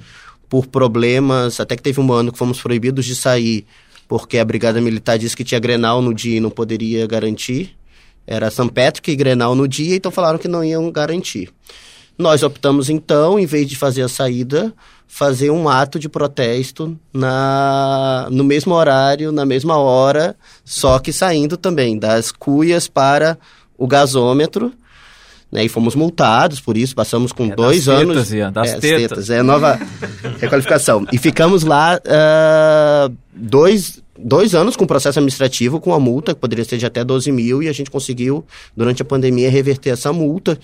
[0.49, 3.65] por problemas, até que teve um ano que fomos proibidos de sair,
[4.09, 7.77] porque a Brigada Militar disse que tinha Grenal no dia e não poderia garantir.
[8.27, 11.51] Era São Patrick e Grenal no dia, então falaram que não iam garantir.
[12.17, 14.73] Nós optamos então, em vez de fazer a saída,
[15.17, 21.57] fazer um ato de protesto na, no mesmo horário, na mesma hora, só que saindo
[21.57, 23.39] também das cuias para
[23.79, 24.73] o gasômetro.
[25.53, 25.65] né?
[25.65, 28.15] E fomos multados por isso, passamos com É dois das anos.
[28.17, 29.31] tetas, Ian, das é, as tetas.
[29.31, 29.79] É nova
[30.41, 31.07] requalificação.
[31.13, 36.65] E ficamos lá ah, dois, dois anos com processo administrativo, com a multa, que poderia
[36.65, 38.45] ser de até 12 mil, e a gente conseguiu,
[38.77, 40.59] durante a pandemia, reverter essa multa.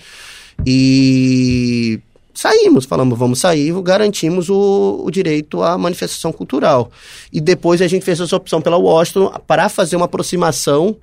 [0.65, 2.01] E
[2.33, 6.89] saímos, falamos, vamos sair, garantimos o, o direito à manifestação cultural.
[7.31, 10.95] E depois a gente fez essa opção pela Washington para fazer uma aproximação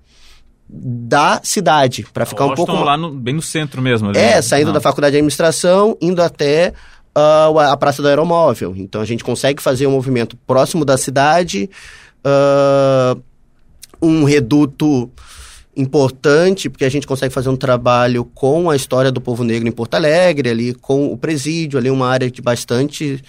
[0.70, 4.10] da cidade, para ficar um pouco lá no- bem no centro mesmo.
[4.10, 4.18] ali.
[4.18, 4.74] é, saindo Ah.
[4.74, 6.72] da faculdade de administração, indo até
[7.14, 8.74] ah, a Praça do Aeromóvel.
[8.76, 11.68] Então a gente consegue fazer um movimento próximo da cidade,
[12.24, 13.16] ah,
[14.00, 15.10] um reduto
[15.78, 19.72] importante, porque a gente consegue fazer um trabalho com a história do povo negro em
[19.72, 23.22] Porto Alegre, ali com o presídio, ali uma área de bastante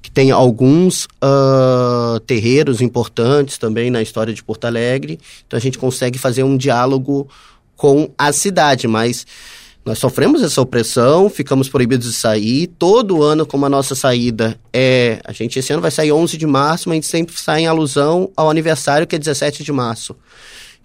[0.00, 5.20] que tem alguns ah, terreiros importantes também na história de Porto Alegre.
[5.46, 7.28] Então a gente consegue fazer um diálogo
[7.76, 9.26] com a cidade, mas
[9.84, 12.66] nós sofremos essa opressão, ficamos proibidos de sair.
[12.66, 15.20] Todo ano, como a nossa saída é.
[15.24, 17.66] A gente esse ano vai sair 11 de março, mas a gente sempre sai em
[17.66, 20.16] alusão ao aniversário, que é 17 de março.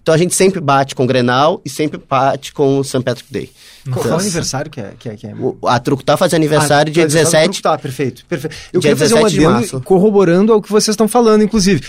[0.06, 3.02] Então a gente sempre bate com o Grenal e sempre bate com o St.
[3.02, 3.50] Patrick Day.
[3.92, 4.92] Qual Então, é o aniversário que é?
[5.00, 5.34] Que é, que é?
[5.34, 7.62] o- a Truco tá fazendo aniversário Ah, dia tu é aniversário do 17.
[7.64, 8.56] Tá, perfeito, perfeito.
[8.72, 11.82] Eu Dia queria fazer um 17 adendo corroborando ao que vocês estão falando, inclusive.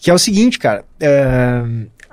[0.00, 0.82] Que é o seguinte, cara.
[0.98, 1.62] é,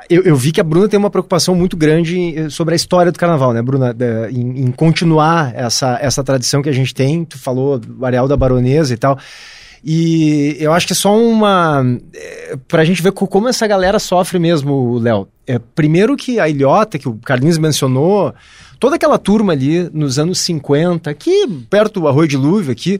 [0.10, 3.10] Eu, eu vi que a Bruna tem uma preocupação muito grande eh, sobre a história
[3.10, 3.96] do carnaval, né, Bruna?
[4.30, 7.24] Em, em continuar essa, essa tradição que a gente tem.
[7.24, 9.18] Tu falou do Areal da Baronesa e tal.
[9.84, 11.84] E eu acho que é só uma.
[12.14, 15.28] É, pra gente ver co- como essa galera sofre mesmo, Léo.
[15.48, 18.34] É, primeiro que a ilhota, que o Carlinhos mencionou,
[18.80, 23.00] toda aquela turma ali nos anos 50, aqui perto do Arroio de Lúvio, aqui,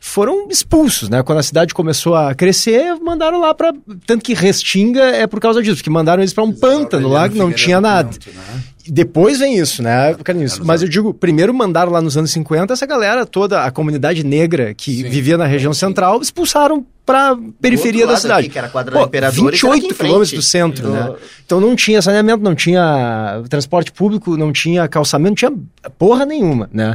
[0.00, 1.22] foram expulsos, né?
[1.22, 3.72] Quando a cidade começou a crescer, mandaram lá para
[4.06, 7.36] Tanto que Restinga é por causa disso, porque mandaram eles para um pântano lá que
[7.36, 8.08] não tinha nada.
[8.10, 8.62] né?
[8.86, 10.58] Depois vem isso, né, Carlinhos?
[10.58, 14.72] Mas eu digo, primeiro mandaram lá nos anos 50 essa galera toda, a comunidade negra
[14.74, 15.08] que Sim.
[15.08, 18.40] vivia na região central, expulsaram pra periferia da cidade.
[18.46, 20.08] aqui, que era a quadra do Imperador, e que era aqui 28 em frente.
[20.08, 21.12] quilômetros do centro, Do- né?
[21.44, 25.52] Então não tinha saneamento, não tinha transporte público, não tinha calçamento, não tinha
[25.98, 26.94] porra nenhuma, né?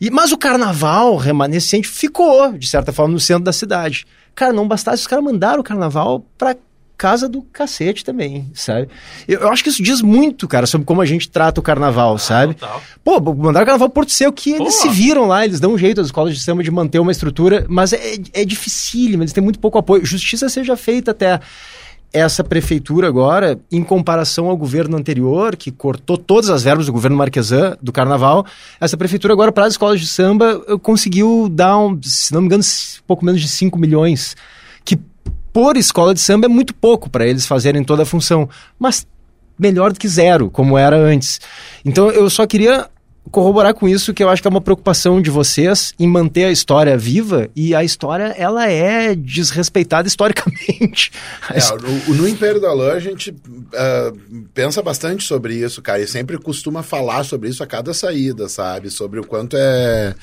[0.00, 4.06] E, mas o carnaval remanescente ficou, de certa forma, no centro da cidade.
[4.34, 6.54] Cara, não bastasse, os caras mandaram o carnaval pra
[6.98, 8.88] casa do cacete também, sabe?
[9.28, 12.18] Eu, eu acho que isso diz muito, cara, sobre como a gente trata o carnaval,
[12.18, 12.54] sabe?
[12.54, 12.82] total.
[13.04, 14.82] Pô, mandaram o carnaval Porto Seco, que eles Pô.
[14.82, 17.64] se viram lá, eles dão um jeito, as escolas de samba, de manter uma estrutura,
[17.68, 20.04] mas é, é dificílimo, eles têm muito pouco apoio.
[20.04, 21.40] Justiça seja feita até
[22.12, 27.16] essa prefeitura agora, em comparação ao governo anterior, que cortou todas as verbas do governo
[27.16, 28.46] Marquesan, do carnaval,
[28.80, 32.46] essa prefeitura agora, para as escolas de samba, eh, conseguiu dar, um, se não me
[32.46, 32.62] engano,
[33.06, 34.34] pouco menos de 5 milhões,
[34.84, 34.98] que
[35.58, 39.04] por escola de samba é muito pouco para eles fazerem toda a função, mas
[39.58, 41.40] melhor do que zero, como era antes.
[41.84, 42.86] Então eu só queria
[43.30, 46.50] corroborar com isso que eu acho que é uma preocupação de vocês em manter a
[46.50, 51.10] história viva e a história ela é desrespeitada historicamente.
[51.50, 53.34] É, no, no Império da Lã a gente
[53.74, 54.12] ah,
[54.54, 58.90] pensa bastante sobre isso, cara, e sempre costuma falar sobre isso a cada saída, sabe?
[58.90, 60.14] Sobre o quanto é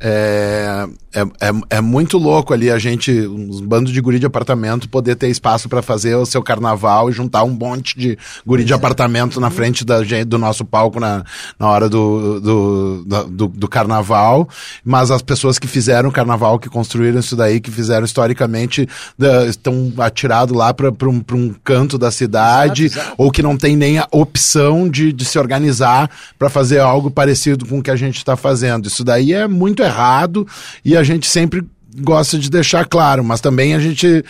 [0.00, 4.88] é, é, é, é muito louco ali a gente, uns bandos de guri de apartamento,
[4.88, 8.74] poder ter espaço para fazer o seu carnaval e juntar um monte de guri de
[8.74, 11.24] apartamento na frente da, do nosso palco na,
[11.58, 14.48] na hora do, do, do, do carnaval,
[14.84, 19.46] mas as pessoas que fizeram o carnaval, que construíram isso daí, que fizeram historicamente, da-
[19.46, 23.14] estão atirados lá para um, pra um canto da cidade, Exato, exato.
[23.18, 27.66] ou que não tem nem a opção de, de se organizar para fazer algo parecido
[27.66, 28.86] com o que a gente está fazendo.
[28.86, 30.46] Isso daí é muito errado
[30.84, 31.64] e a gente sempre
[32.00, 34.24] gosta de deixar claro, mas também a gente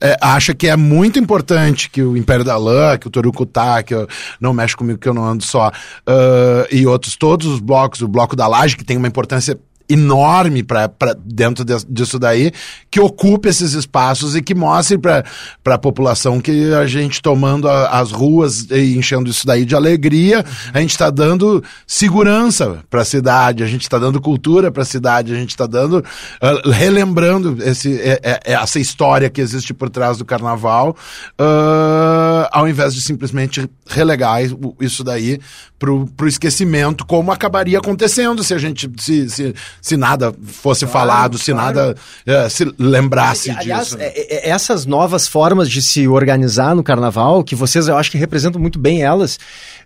[0.00, 3.94] é, acha que é muito importante que o Império da Lã, que o Torucutá, que
[3.94, 4.08] eu,
[4.40, 5.70] não mexe comigo que eu não ando só,
[6.06, 10.62] ah, e outros, todos os blocos, o Bloco da Laje, que tem uma importância enorme
[10.62, 10.90] para
[11.24, 12.52] dentro de- disso daí,
[12.90, 15.24] que ocupe esses espaços e que mostre para
[15.66, 20.44] a população que a gente tomando a- as ruas e enchendo isso daí de alegria,
[20.72, 24.86] a gente está dando segurança para a cidade, a gente está dando cultura para a
[24.86, 26.04] cidade, a gente está dando
[26.40, 30.96] ah, relembrando esse, é- é- é essa história que existe por trás do carnaval,
[31.38, 35.38] ah, ao invés de simplesmente relegar o- isso daí
[35.78, 39.54] pro, pro esquecimento, como acabaria acontecendo se a gente se, se,
[39.86, 41.66] se nada fosse falado, se claro.
[41.76, 41.96] nada
[42.26, 43.98] eh, se lembrasse Aliás, disso.
[44.00, 48.18] é- é- essas novas formas de se organizar no carnaval, que vocês eu acho que
[48.18, 49.38] representam muito bem elas,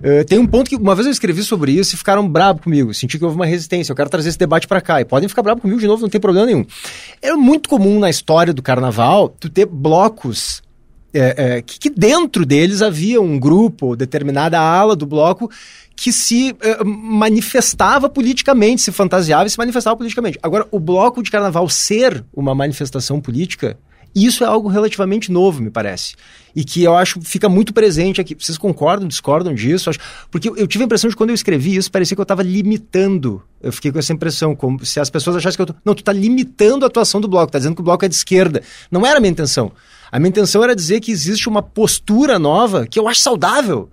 [0.03, 2.95] eh, tem um ponto que uma vez eu escrevi sobre isso e ficaram bravos comigo.
[2.95, 3.93] Senti que houve uma resistência.
[3.93, 5.03] Eu quero trazer esse debate pra cá.
[5.03, 6.65] E podem ficar bravos comigo de novo, não tem problema nenhum.
[7.21, 10.63] É muito comum na história do carnaval tu ter blocos
[11.13, 15.51] é, é, que, que, dentro deles havia um grupo, determinada ala do bloco,
[15.97, 20.39] que se é, manifestava politicamente, se fantasiava e se manifestava politicamente.
[20.43, 23.77] Agora, o bloco de carnaval ser uma manifestação política,
[24.15, 26.15] isso é algo relativamente novo, me parece.
[26.55, 28.35] E que eu acho fica muito presente aqui.
[28.35, 29.91] Vocês concordam, discordam disso?
[30.31, 33.43] Porque eu tive a impressão de quando eu escrevi isso, parecia que eu estava limitando.
[33.63, 35.75] Eu fiquei com essa impressão, como se as pessoas achassem que eu tô.
[35.85, 38.15] Não, tu está limitando a atuação do bloco, está dizendo que o bloco é de
[38.15, 38.63] esquerda.
[38.91, 39.71] Não era a minha intenção.
[40.11, 43.91] A minha intenção era dizer que existe uma postura nova que eu acho saudável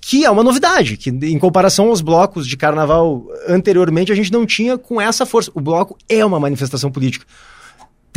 [0.00, 4.46] que é uma novidade, que em comparação aos blocos de carnaval anteriormente a gente não
[4.46, 5.50] tinha com essa força.
[5.54, 7.26] O bloco é uma manifestação política.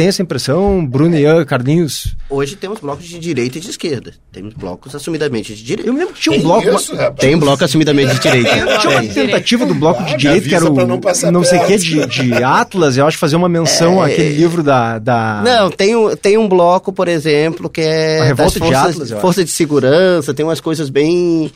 [0.01, 2.15] Tem essa impressão, Bruno, Ian, Carlinhos?
[2.27, 4.15] Hoje temos blocos de direita e de esquerda.
[4.31, 5.87] Temos blocos assumidamente de direita.
[5.87, 6.69] Eu me lembro que tinha um tem bloco.
[6.69, 8.79] Isso, tem um bloco assumidamente de direita.
[8.79, 10.73] tinha uma tentativa do bloco de direita, que era o.
[10.73, 10.99] Não,
[11.31, 14.11] não sei o que, de, de Atlas, eu acho fazer uma menção é...
[14.11, 15.43] àquele livro da, da.
[15.45, 18.21] Não, tem um, tem um bloco, por exemplo, que é.
[18.21, 19.21] A Revolta forças, de Atlas.
[19.21, 21.51] Força de segurança, tem umas coisas bem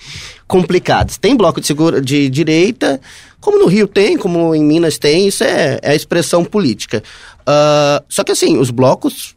[0.48, 1.18] complicadas.
[1.18, 3.02] Tem bloco de, segura, de direita,
[3.40, 7.04] como no Rio tem, como em Minas tem, isso é, é a expressão política.
[7.48, 9.36] Uh, só que assim, os blocos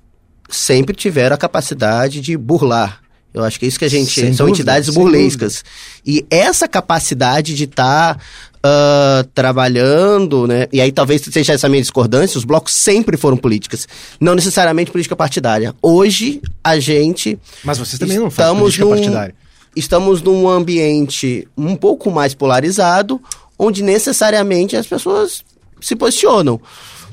[0.49, 3.01] sempre tiveram a capacidade de burlar.
[3.33, 4.11] Eu acho que é isso que a gente.
[4.11, 5.64] Sem são dúvida, entidades burlescas.
[6.05, 8.21] E essa capacidade de estar tá,
[8.59, 10.66] uh, trabalhando, né?
[10.73, 13.87] E aí talvez seja essa minha discordância, os blocos sempre foram políticas.
[14.18, 15.75] Não necessariamente política partidária.
[15.83, 17.38] Hoje, a gente.
[17.62, 19.35] Mas vocês também não fazem política num, partidária.
[19.77, 23.21] Estamos num ambiente um pouco mais polarizado,
[23.59, 25.44] onde necessariamente as pessoas
[25.81, 26.61] se posicionam.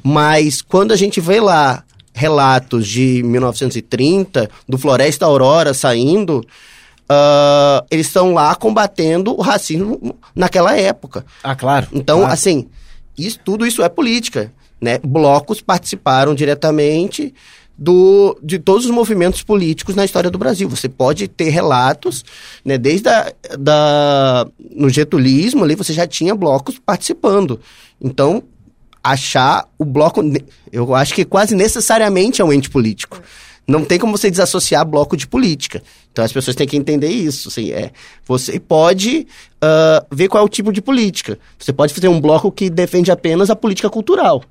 [0.08, 6.46] Mas quando a gente vê lá relatos de 1930, do Floresta Aurora saindo,
[7.10, 11.26] uh, eles estão lá combatendo o racismo naquela época.
[11.44, 11.88] Ah, claro.
[11.92, 12.34] Então, claro.
[12.34, 12.68] assim,
[13.18, 14.54] isso, tudo isso é política.
[14.80, 15.00] Né?
[15.00, 17.34] Blocos participaram diretamente
[17.76, 20.70] do, de todos os movimentos políticos na história do Brasil.
[20.70, 22.24] Você pode ter relatos,
[22.64, 27.60] né, desde a, da, no getulismo ali, você já tinha blocos participando.
[28.00, 28.44] Então,
[29.06, 30.22] achar o bloco.
[30.72, 33.22] Eu acho que quase necessariamente é um ente político.
[33.68, 35.82] Não tem como você desassociar bloco de política.
[36.12, 37.50] Então as pessoas têm que entender isso.
[37.50, 37.92] Assim, é,
[38.26, 39.28] você pode
[39.64, 41.38] uh, ver qual é o tipo de política.
[41.60, 44.44] Você pode fazer um bloco que defende apenas a política cultural.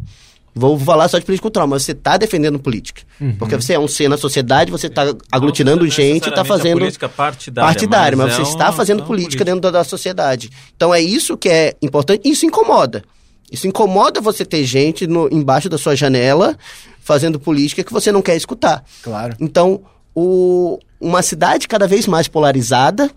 [0.56, 3.02] Vou falar só de política cultural, mas você está defendendo política.
[3.20, 3.34] Uhum.
[3.34, 6.78] Porque você é um ser na sociedade, você está aglutinando gente está fazendo.
[6.78, 7.68] política partidária.
[7.68, 10.50] Partidária, mas, mas é você está fazendo política, política, dentro da, da sociedade.
[10.76, 12.28] Então é isso que é importante.
[12.28, 13.02] Isso incomoda.
[13.50, 16.56] Isso incomoda você ter gente no, embaixo da sua janela
[17.00, 18.84] fazendo política que você não quer escutar.
[19.02, 19.36] Claro.
[19.38, 19.82] Então,
[20.14, 23.10] o, uma cidade cada vez mais polarizada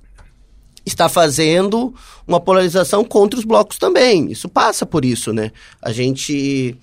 [0.85, 1.93] está fazendo
[2.25, 4.31] uma polarização contra os blocos também.
[4.31, 5.51] Isso passa por isso, né?
[5.81, 6.77] A gente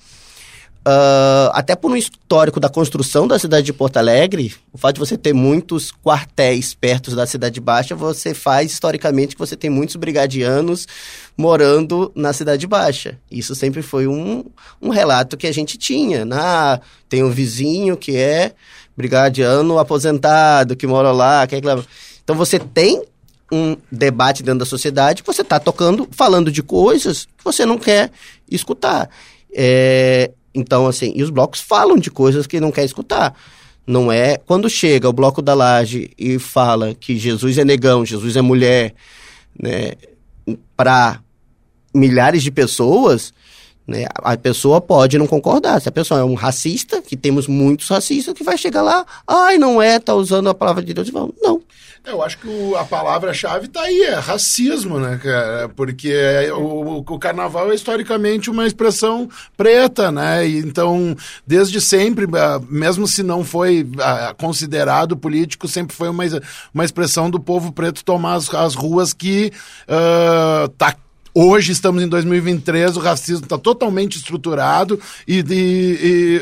[0.86, 5.00] Uh, até por um histórico da construção da cidade de Porto Alegre, o fato de
[5.00, 9.96] você ter muitos quartéis perto da Cidade Baixa, você faz historicamente que você tem muitos
[9.96, 10.86] brigadianos
[11.36, 13.18] morando na Cidade Baixa.
[13.30, 14.44] Isso sempre foi um,
[14.80, 16.26] um relato que a gente tinha.
[16.32, 18.52] Ah, tem um vizinho que é
[18.96, 21.46] brigadiano aposentado, que mora lá.
[21.46, 21.56] Que.
[22.22, 23.02] Então você tem
[23.52, 28.10] um debate dentro da sociedade, você está tocando, falando de coisas que você não quer
[28.50, 29.08] escutar.
[29.52, 33.34] É, então, assim, e os blocos falam de coisas que não quer escutar.
[33.86, 38.34] Não é quando chega o bloco da laje e fala que Jesus é negão, Jesus
[38.34, 38.94] é mulher,
[39.60, 39.92] né,
[40.76, 41.20] para
[41.94, 43.32] milhares de pessoas,
[43.86, 45.80] né, a pessoa pode não concordar.
[45.80, 49.58] Se a pessoa é um racista, que temos muitos racistas, que vai chegar lá, ai,
[49.58, 51.10] não é, tá usando a palavra de Deus.
[51.12, 51.62] Não,
[52.06, 55.70] eu acho que o, a palavra-chave está aí, é racismo, né, cara?
[55.70, 56.12] Porque
[56.52, 59.26] o, o, carnaval é historicamente uma expressão
[59.56, 60.46] preta, né?
[60.46, 66.24] Então, desde sempre, ah, mesmo se não foi ah, considerado político, sempre foi uma,
[66.74, 69.50] uma expressão do povo preto tomar as, as ruas que
[69.88, 70.94] uh, tá
[71.36, 75.42] Hoje estamos em 2023, o racismo está totalmente estruturado e, e,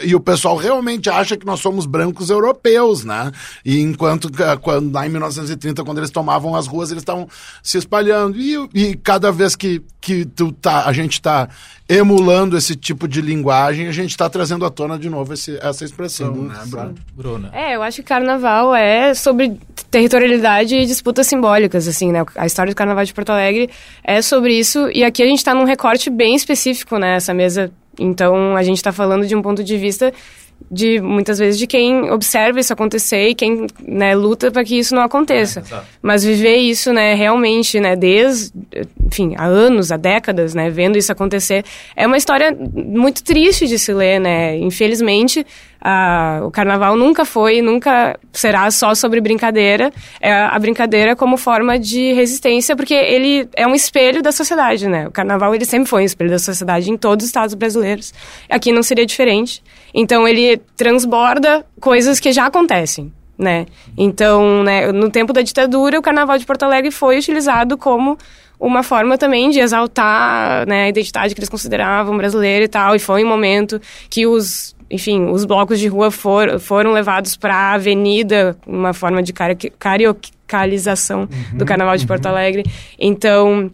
[0.04, 3.32] e, e, o pessoal realmente acha que nós somos brancos europeus, né?
[3.64, 4.28] E enquanto
[4.60, 7.26] quando, lá em 1930, quando eles tomavam as ruas, eles estavam
[7.62, 8.38] se espalhando.
[8.38, 11.48] E, e cada vez que, que tu tá, a gente está
[11.88, 15.84] emulando esse tipo de linguagem, a gente está trazendo à tona de novo esse, essa
[15.84, 16.94] expressão, Sim, né, Bruna?
[17.14, 17.50] Bruna?
[17.52, 19.56] É, eu acho que carnaval é sobre
[19.90, 22.24] territorialidade e disputas simbólicas, assim, né?
[22.34, 23.70] A história do carnaval de Porto Alegre
[24.02, 27.16] é sobre isso, e aqui a gente está num recorte bem específico, né?
[27.16, 27.70] Essa mesa.
[27.98, 30.12] Então, a gente está falando de um ponto de vista
[30.70, 34.94] de muitas vezes de quem observa isso acontecer e quem né, luta para que isso
[34.94, 35.62] não aconteça.
[35.70, 38.52] É, Mas viver isso, né, realmente, né, desde,
[39.04, 41.64] enfim, há anos, há décadas, né, vendo isso acontecer,
[41.96, 44.56] é uma história muito triste de se ler, né.
[44.58, 45.46] Infelizmente,
[46.44, 49.92] o carnaval nunca foi, nunca será só sobre brincadeira.
[50.20, 55.08] É a brincadeira como forma de resistência, porque ele é um espelho da sociedade, né?
[55.08, 58.14] O carnaval ele sempre foi um espelho da sociedade em todos os estados brasileiros.
[58.48, 59.62] Aqui não seria diferente.
[59.92, 63.12] Então ele transborda coisas que já acontecem.
[63.38, 63.66] Né?
[63.98, 68.16] Então, né, no tempo da ditadura, o Carnaval de Porto Alegre foi utilizado como
[68.60, 72.94] uma forma também de exaltar né, a identidade que eles consideravam brasileira e tal.
[72.94, 77.54] E foi um momento que os, enfim, os blocos de rua for, foram levados para
[77.54, 82.08] a avenida, uma forma de cariocalização uhum, do Carnaval de uhum.
[82.08, 82.62] Porto Alegre.
[82.98, 83.70] Então,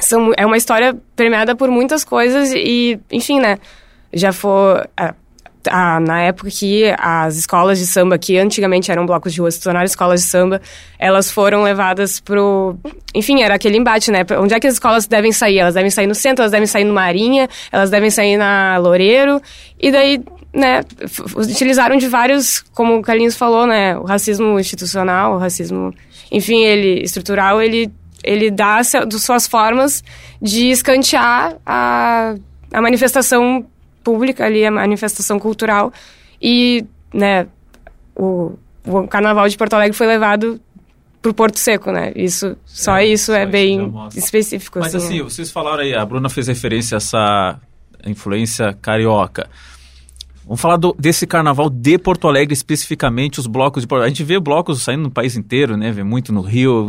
[0.00, 3.58] são, é uma história premiada por muitas coisas e, enfim, né,
[4.14, 4.80] já foi
[5.68, 9.60] a, na época que as escolas de samba, que antigamente eram blocos de rua, se
[9.60, 10.60] tornaram escolas de samba,
[10.98, 12.76] elas foram levadas pro.
[13.14, 14.24] Enfim, era aquele embate, né?
[14.38, 15.58] Onde é que as escolas devem sair?
[15.58, 19.40] Elas devem sair no centro, elas devem sair no Marinha, elas devem sair na Loureiro.
[19.78, 20.22] E daí,
[20.56, 20.80] né,
[21.36, 23.96] utilizaram de vários, como o Carlinhos falou, né?
[23.98, 25.92] O racismo institucional, o racismo,
[26.32, 27.92] enfim, ele estrutural, ele,
[28.24, 30.02] ele dá suas formas
[30.40, 32.34] de escantear a,
[32.72, 33.66] a manifestação
[34.02, 35.92] pública ali, a manifestação cultural.
[36.40, 37.46] E, né,
[38.14, 38.54] o,
[38.86, 40.58] o Carnaval de Porto Alegre foi levado
[41.20, 42.12] pro Porto Seco, né?
[42.16, 44.78] Isso, só é, isso só é bem específico.
[44.78, 47.60] Mas assim, assim, vocês falaram aí, a Bruna fez referência a essa
[48.06, 49.50] influência carioca.
[50.46, 54.12] Vamos falar do, desse carnaval de Porto Alegre, especificamente os blocos de Porto Alegre.
[54.12, 55.90] A gente vê blocos saindo no país inteiro, né?
[55.90, 56.86] Vê muito no Rio,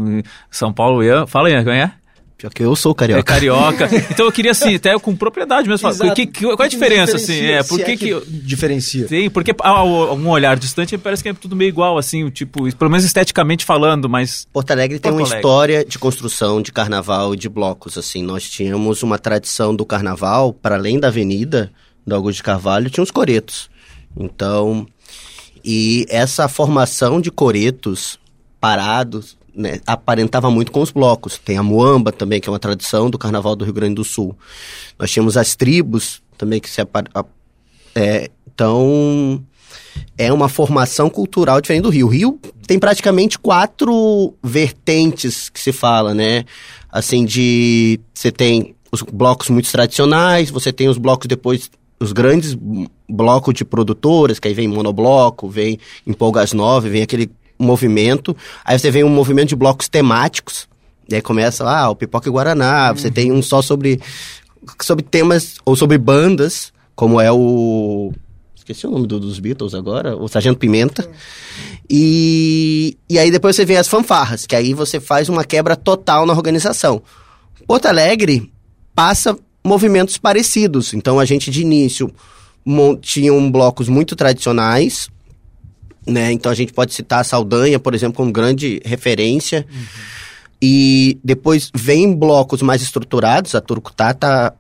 [0.52, 1.02] São Paulo.
[1.28, 1.92] Fala aí, quem é?
[2.38, 3.20] Pior que eu sou carioca.
[3.20, 3.90] É carioca.
[4.12, 7.16] Então eu queria assim, até com propriedade mesmo, falar, que, que, qual é a diferença
[7.16, 7.46] assim?
[7.46, 9.08] É, por que, é que, que diferencia?
[9.08, 12.92] Tem, porque a, um olhar distante parece que é tudo meio igual assim, tipo, pelo
[12.92, 15.38] menos esteticamente falando, mas Porto Alegre tem uma Alegre.
[15.38, 18.22] história de construção de carnaval e de blocos assim.
[18.22, 21.72] Nós tínhamos uma tradição do carnaval para além da avenida
[22.08, 23.70] do Augusto de Carvalho, tinha os coretos.
[24.18, 24.88] Então,
[25.64, 28.18] e essa formação de coretos
[28.60, 31.38] parados né, aparentava muito com os blocos.
[31.38, 34.36] Tem a Muamba também, que é uma tradição do Carnaval do Rio Grande do Sul.
[34.98, 36.82] Nós tínhamos as tribos também que se...
[37.94, 39.44] É, então,
[40.18, 42.08] é uma formação cultural diferente do Rio.
[42.08, 46.46] O Rio tem praticamente quatro vertentes que se fala, né?
[46.90, 48.00] Assim, de...
[48.14, 51.70] Você tem os blocos muito tradicionais, você tem os blocos depois
[52.00, 52.56] os grandes
[53.10, 58.36] blocos de produtoras, que aí vem monobloco, vem Empolgas 9, vem aquele movimento.
[58.64, 60.68] Aí você vem um movimento de blocos temáticos.
[61.10, 62.92] E aí começa lá, ah, o Pipoca e Guaraná.
[62.92, 64.00] Você tem um só sobre,
[64.82, 68.12] sobre temas, ou sobre bandas, como é o...
[68.56, 71.10] Esqueci o nome do, dos Beatles agora, o Sargento Pimenta.
[71.90, 76.26] E, e aí depois você vem as fanfarras, que aí você faz uma quebra total
[76.26, 77.02] na organização.
[77.66, 78.52] Porto Alegre
[78.94, 79.38] passa
[79.68, 80.94] movimentos parecidos.
[80.94, 82.12] Então a gente de início
[83.02, 85.10] tinham blocos muito tradicionais,
[86.06, 86.32] né?
[86.32, 89.66] Então a gente pode citar a Saldanha, por exemplo, como grande referência.
[89.70, 89.86] Uhum.
[90.62, 93.54] E depois vem blocos mais estruturados.
[93.54, 94.54] A Turcutá está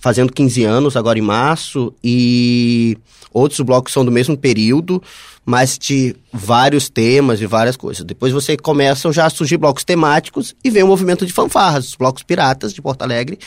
[0.00, 2.96] fazendo 15 anos agora em março e
[3.32, 5.00] outros blocos são do mesmo período,
[5.44, 8.04] mas de vários temas e várias coisas.
[8.04, 11.94] Depois você começa já a surgir blocos temáticos e vem o movimento de fanfarras, os
[11.94, 13.38] blocos piratas de Porto Alegre,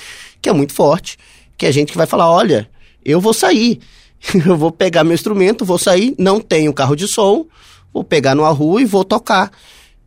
[0.41, 1.17] que é muito forte,
[1.57, 2.69] que é gente que vai falar, olha,
[3.03, 3.79] eu vou sair.
[4.45, 7.45] eu vou pegar meu instrumento, vou sair, não tenho carro de som,
[7.91, 9.51] vou pegar numa rua e vou tocar.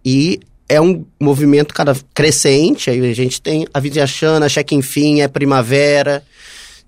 [0.05, 5.29] E é um movimento cada crescente, aí a gente tem a Viziachana, Cheque Enfim, é
[5.29, 6.25] Primavera,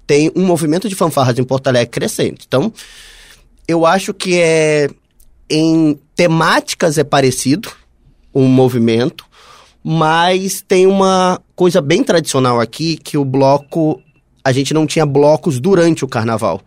[0.09, 2.47] tem um movimento de fanfarras em Porto Alegre crescente.
[2.49, 2.73] Então,
[3.69, 4.89] eu acho que é
[5.51, 7.71] em temáticas é parecido
[8.35, 9.27] um movimento,
[9.85, 14.03] mas tem uma coisa bem tradicional aqui que o bloco
[14.43, 16.63] a gente não tinha blocos durante o carnaval.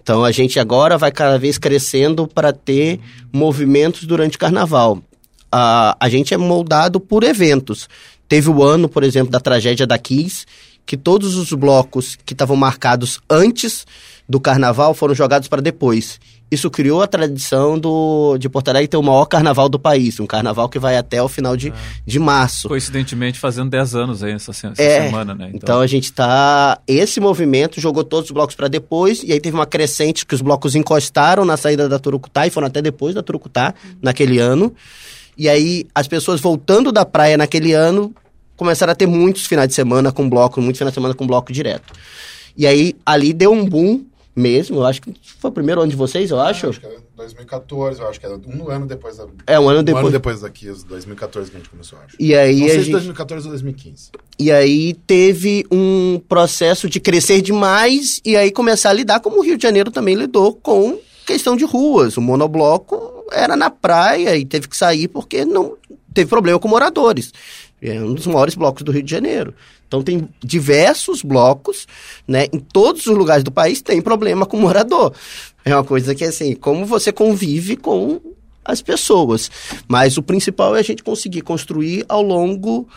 [0.00, 3.00] Então a gente agora vai cada vez crescendo para ter
[3.32, 5.02] movimentos durante o carnaval.
[5.50, 7.88] A, a gente é moldado por eventos.
[8.28, 10.46] Teve o ano, por exemplo, da tragédia da Kiss,
[10.86, 13.84] que todos os blocos que estavam marcados antes
[14.28, 16.18] do carnaval foram jogados para depois.
[16.48, 20.26] Isso criou a tradição do, de Porto Alegre ter o maior carnaval do país, um
[20.26, 21.72] carnaval que vai até o final de, é.
[22.06, 22.68] de março.
[22.68, 25.46] Coincidentemente, fazendo 10 anos aí essa, essa é, semana, né?
[25.48, 25.58] Então...
[25.60, 25.80] então...
[25.80, 26.78] a gente tá.
[26.86, 30.40] Esse movimento jogou todos os blocos para depois, e aí teve uma crescente que os
[30.40, 34.72] blocos encostaram na saída da Turucutá e foram até depois da Turucutá, naquele ano.
[35.36, 38.14] E aí as pessoas voltando da praia naquele ano
[38.56, 41.52] começaram a ter muitos finais de semana com bloco, muitos finais de semana com bloco
[41.52, 41.92] direto.
[42.56, 44.04] E aí ali deu um boom
[44.36, 44.76] mesmo.
[44.76, 46.66] Eu acho que foi o primeiro ano de vocês, eu acho.
[46.66, 49.26] É, acho que era 2014, eu acho que era um ano depois da.
[49.46, 50.04] É, um ano depois.
[50.04, 52.16] Um ano depois daqui, 2014 que a gente começou, acho.
[52.20, 52.60] E aí.
[52.60, 52.84] Não sei gente...
[52.86, 54.10] se 2014 ou 2015.
[54.38, 59.42] E aí teve um processo de crescer demais e aí começar a lidar como o
[59.42, 62.16] Rio de Janeiro também lidou com questão de ruas.
[62.16, 65.76] O monobloco era na praia e teve que sair porque não
[66.12, 67.32] teve problema com moradores.
[67.80, 69.54] É um dos maiores blocos do Rio de Janeiro.
[69.86, 71.86] Então tem diversos blocos,
[72.26, 72.46] né?
[72.52, 75.12] Em todos os lugares do país tem problema com morador.
[75.64, 78.20] É uma coisa que assim, como você convive com
[78.64, 79.50] as pessoas.
[79.86, 82.88] Mas o principal é a gente conseguir construir ao longo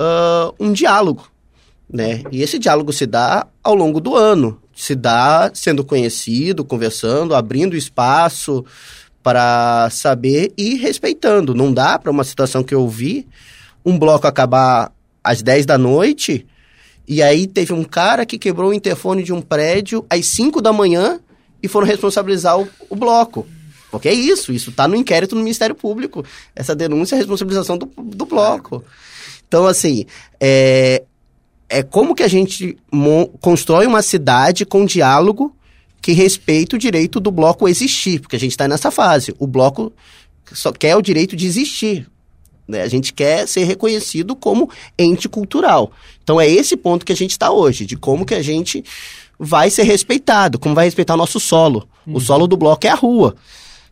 [0.00, 1.28] uh, um diálogo,
[1.92, 2.22] né?
[2.32, 7.76] E esse diálogo se dá ao longo do ano, se dá sendo conhecido, conversando, abrindo
[7.76, 8.64] espaço
[9.22, 11.54] para saber e respeitando.
[11.54, 13.26] Não dá para uma situação que eu vi
[13.90, 16.46] um bloco acabar às 10 da noite,
[17.06, 20.72] e aí teve um cara que quebrou o interfone de um prédio às 5 da
[20.72, 21.20] manhã
[21.62, 23.46] e foram responsabilizar o, o bloco.
[23.90, 26.24] Porque é isso, isso está no inquérito no Ministério Público.
[26.54, 28.84] Essa denúncia é responsabilização do, do bloco.
[29.48, 30.06] Então, assim,
[30.38, 31.02] é,
[31.68, 32.78] é como que a gente
[33.40, 35.56] constrói uma cidade com diálogo
[36.00, 39.34] que respeita o direito do bloco existir, porque a gente está nessa fase.
[39.38, 39.92] O bloco
[40.52, 42.08] só quer o direito de existir.
[42.70, 42.82] Né?
[42.82, 45.90] A gente quer ser reconhecido como ente cultural.
[46.22, 48.84] Então é esse ponto que a gente está hoje, de como que a gente
[49.38, 51.88] vai ser respeitado, como vai respeitar o nosso solo.
[52.06, 52.16] Uhum.
[52.16, 53.34] O solo do bloco é a rua,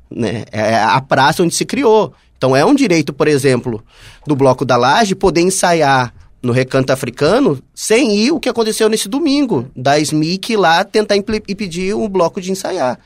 [0.09, 0.45] né?
[0.53, 2.15] é a praça onde se criou.
[2.37, 3.83] Então é um direito, por exemplo,
[4.25, 9.09] do bloco da Laje poder ensaiar no recanto africano sem ir o que aconteceu nesse
[9.09, 13.01] domingo, da SMIC lá tentar impedir um bloco de ensaiar.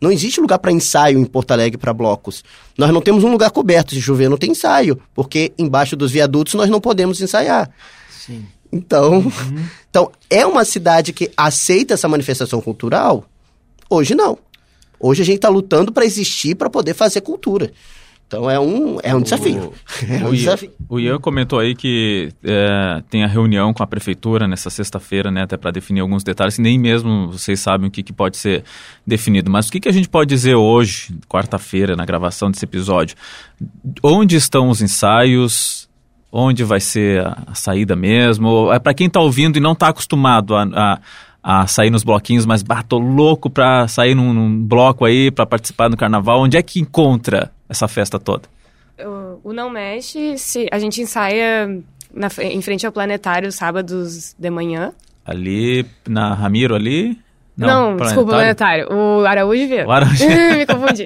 [0.00, 2.44] Não existe lugar para ensaio em Porto Alegre para blocos.
[2.76, 3.94] Nós não temos um lugar coberto.
[3.94, 7.70] Se chover, não tem ensaio, porque embaixo dos viadutos nós não podemos ensaiar.
[8.10, 8.46] Sim.
[8.72, 9.64] Então, uhum.
[9.90, 13.24] então, é uma cidade que aceita essa manifestação cultural?
[13.90, 14.38] Hoje não.
[15.00, 17.72] Hoje a gente está lutando para existir, para poder fazer cultura.
[18.28, 19.72] Então é um, é um desafio.
[19.72, 19.72] O,
[20.12, 20.70] é um o, desafio.
[20.86, 25.42] o Ian comentou aí que é, tem a reunião com a prefeitura nessa sexta-feira, né,
[25.42, 28.64] até para definir alguns detalhes, que nem mesmo vocês sabem o que, que pode ser
[29.06, 29.50] definido.
[29.50, 33.16] Mas o que, que a gente pode dizer hoje, quarta-feira, na gravação desse episódio?
[34.02, 35.88] Onde estão os ensaios?
[36.30, 38.70] Onde vai ser a, a saída mesmo?
[38.70, 41.00] É para quem está ouvindo e não está acostumado a, a
[41.40, 45.88] a sair nos bloquinhos, mas bato louco para sair num, num, bloco aí, para participar
[45.88, 46.40] do carnaval.
[46.42, 48.48] Onde é que encontra essa festa toda?
[48.98, 51.80] O, o Não Mexe, se, a gente ensaia
[52.12, 54.92] na, em frente ao planetário sábados de manhã.
[55.24, 57.18] Ali, na Ramiro ali?
[57.56, 58.86] Não, Não desculpa, o planetário.
[58.92, 59.86] O Araújo Vieira.
[59.86, 60.24] O Araújo.
[60.56, 61.02] me confundi.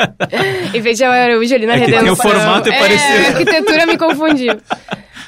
[0.75, 1.99] em frente ao Araújo ali na é Redenção.
[1.99, 3.25] Que tem o formato é, é parecido.
[3.25, 4.59] A arquitetura me confundiu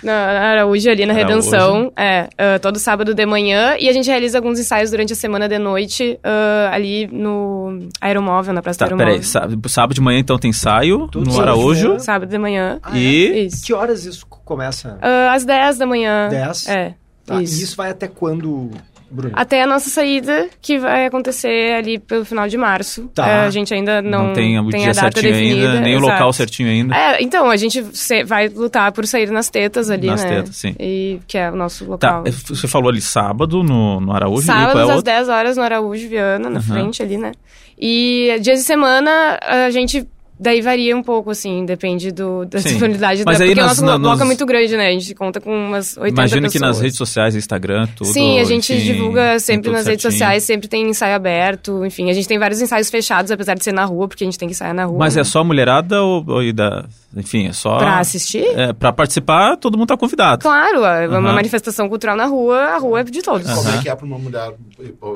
[0.04, 1.92] na Araújo, ali na Redenção.
[1.96, 3.76] É, uh, todo sábado de manhã.
[3.78, 8.52] E a gente realiza alguns ensaios durante a semana de noite, uh, ali no Aeromóvel,
[8.52, 9.14] na Praça tá, do Aeromóvel.
[9.14, 11.98] Peraí, sábado, de manhã então tem ensaio Tudo no Araújo.
[12.00, 12.78] Sábado de manhã.
[12.82, 13.26] Ah, e...
[13.26, 13.38] É?
[13.40, 13.64] Isso.
[13.64, 14.98] Que horas isso começa?
[15.02, 16.28] Uh, às 10 da manhã.
[16.28, 16.68] 10?
[16.68, 16.94] É.
[17.24, 17.60] Tá, isso.
[17.60, 18.70] E isso vai até quando?
[19.14, 19.34] Bruno?
[19.36, 23.08] Até a nossa saída, que vai acontecer ali pelo final de março.
[23.14, 23.26] Tá.
[23.26, 25.68] É, a gente ainda não, não tem, o tem dia a data definida.
[25.68, 26.06] Ainda, nem exato.
[26.06, 26.94] o local certinho ainda.
[26.94, 27.82] É, então, a gente
[28.26, 30.28] vai lutar por sair nas tetas ali, nas né?
[30.28, 30.74] Nas tetas, sim.
[30.78, 32.24] E, que é o nosso local.
[32.24, 34.46] Tá, você falou ali sábado no, no Araújo?
[34.46, 36.62] Sábado é às 10 horas no Araújo Viana, na uhum.
[36.62, 37.32] frente ali, né?
[37.78, 40.06] E dias de semana a gente
[40.38, 42.70] Daí varia um pouco, assim, depende do, da Sim.
[42.70, 43.44] disponibilidade Mas da...
[43.44, 44.88] Aí porque nas, o nosso bloco é muito grande, né?
[44.88, 46.52] A gente conta com umas 80 Imagino pessoas.
[46.52, 48.08] que nas redes sociais, Instagram, tudo...
[48.08, 49.90] Sim, a gente enfim, divulga sempre nas certinho.
[49.92, 52.10] redes sociais, sempre tem ensaio aberto, enfim.
[52.10, 54.48] A gente tem vários ensaios fechados, apesar de ser na rua, porque a gente tem
[54.48, 54.98] que ensaiar na rua.
[54.98, 55.20] Mas né?
[55.20, 56.84] é só mulherada ou, ou da...
[57.16, 57.78] Enfim, é só...
[57.78, 58.46] Pra assistir?
[58.58, 60.42] É, pra participar, todo mundo tá convidado.
[60.42, 63.50] Claro, é uma manifestação cultural na rua, a rua é de todos.
[63.50, 64.54] Como é que é pra uma mulher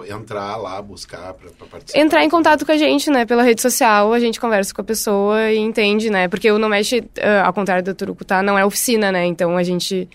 [0.09, 2.01] entrar lá, buscar pra, pra participar?
[2.01, 3.25] Entrar em contato com a gente, né?
[3.25, 6.29] Pela rede social, a gente conversa com a pessoa e entende né?
[6.29, 9.27] Porque o No Mexe, uh, ao contrário do Turucutá, não é oficina, né?
[9.27, 10.09] Então a gente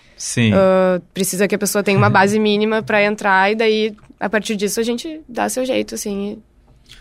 [0.50, 4.56] uh, precisa que a pessoa tenha uma base mínima para entrar e daí, a partir
[4.56, 6.38] disso, a gente dá seu jeito, assim.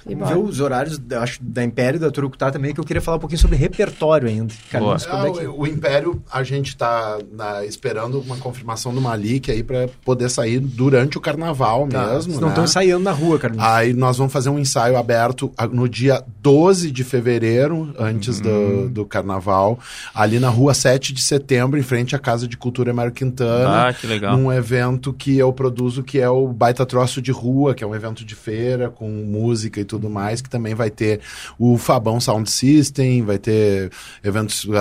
[0.08, 3.18] E ver os horários, acho, da Império e da Turucutá também, que eu queria falar
[3.18, 4.54] um pouquinho sobre repertório ainda.
[4.70, 5.48] Carlinhos, é que...
[5.48, 7.18] o, o, Império, a gente está
[7.66, 12.40] esperando uma confirmação do Malik aí para poder sair durante o carnaval tá, mesmo.
[12.40, 12.70] não estão né?
[12.70, 13.66] ensaiando na rua, Carlinhos.
[13.66, 18.88] Aí nós vamos fazer um ensaio aberto no dia 12 de fevereiro, antes uhum.
[18.88, 19.80] do, do carnaval,
[20.14, 23.88] ali na rua 7 de setembro, em frente à Casa de Cultura Mário Quintana.
[23.88, 24.38] Ah, que legal.
[24.38, 27.96] Num evento que eu produzo, que é o Baita Troço de Rua, que é um
[27.96, 31.20] evento de feira com música e tudo mais, que também vai ter
[31.58, 33.92] o Fabão Sound System, vai ter
[34.24, 34.74] eventos, uh,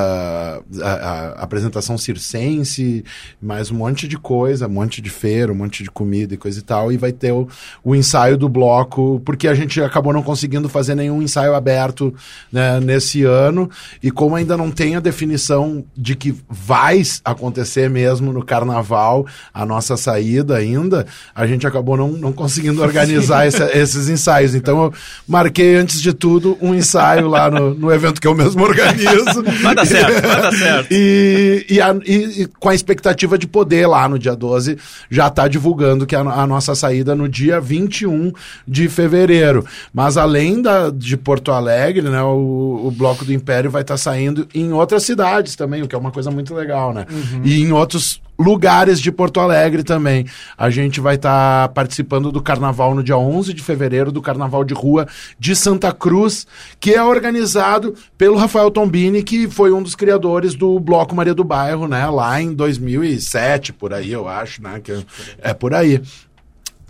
[0.83, 3.05] a, a, apresentação circense,
[3.41, 6.59] mais um monte de coisa, um monte de feira, um monte de comida e coisa
[6.59, 7.49] e tal, e vai ter o,
[7.85, 12.15] o ensaio do bloco, porque a gente acabou não conseguindo fazer nenhum ensaio aberto
[12.51, 13.71] né, nesse ano,
[14.03, 19.65] e como ainda não tem a definição de que vai acontecer mesmo no carnaval a
[19.65, 24.55] nossa saída ainda, a gente acabou não, não conseguindo organizar esse, esses ensaios.
[24.55, 24.93] Então eu
[25.27, 29.43] marquei, antes de tudo, um ensaio lá no, no evento que eu mesmo organizo.
[29.63, 30.89] vai dar certo, vai dar certo.
[30.91, 34.79] E, e, a, e, e, com a expectativa de poder lá no dia 12
[35.11, 38.33] já tá divulgando que a, a nossa saída no dia 21
[38.67, 39.65] de fevereiro.
[39.93, 43.99] Mas além da, de Porto Alegre, né, o, o Bloco do Império vai estar tá
[43.99, 47.07] saindo em outras cidades também, o que é uma coisa muito legal, né?
[47.11, 47.43] Uhum.
[47.45, 50.27] E em outros lugares de Porto Alegre também.
[50.57, 54.65] A gente vai estar tá participando do carnaval no dia 11 de fevereiro, do Carnaval
[54.65, 55.07] de Rua
[55.39, 56.47] de Santa Cruz,
[56.81, 61.45] que é organizado pelo Rafael Tombini, que foi um dos criadores do Bloco Maria do
[61.45, 65.05] Bairro, né, lá em 2007, por aí, eu acho, né, que
[65.41, 66.01] é por aí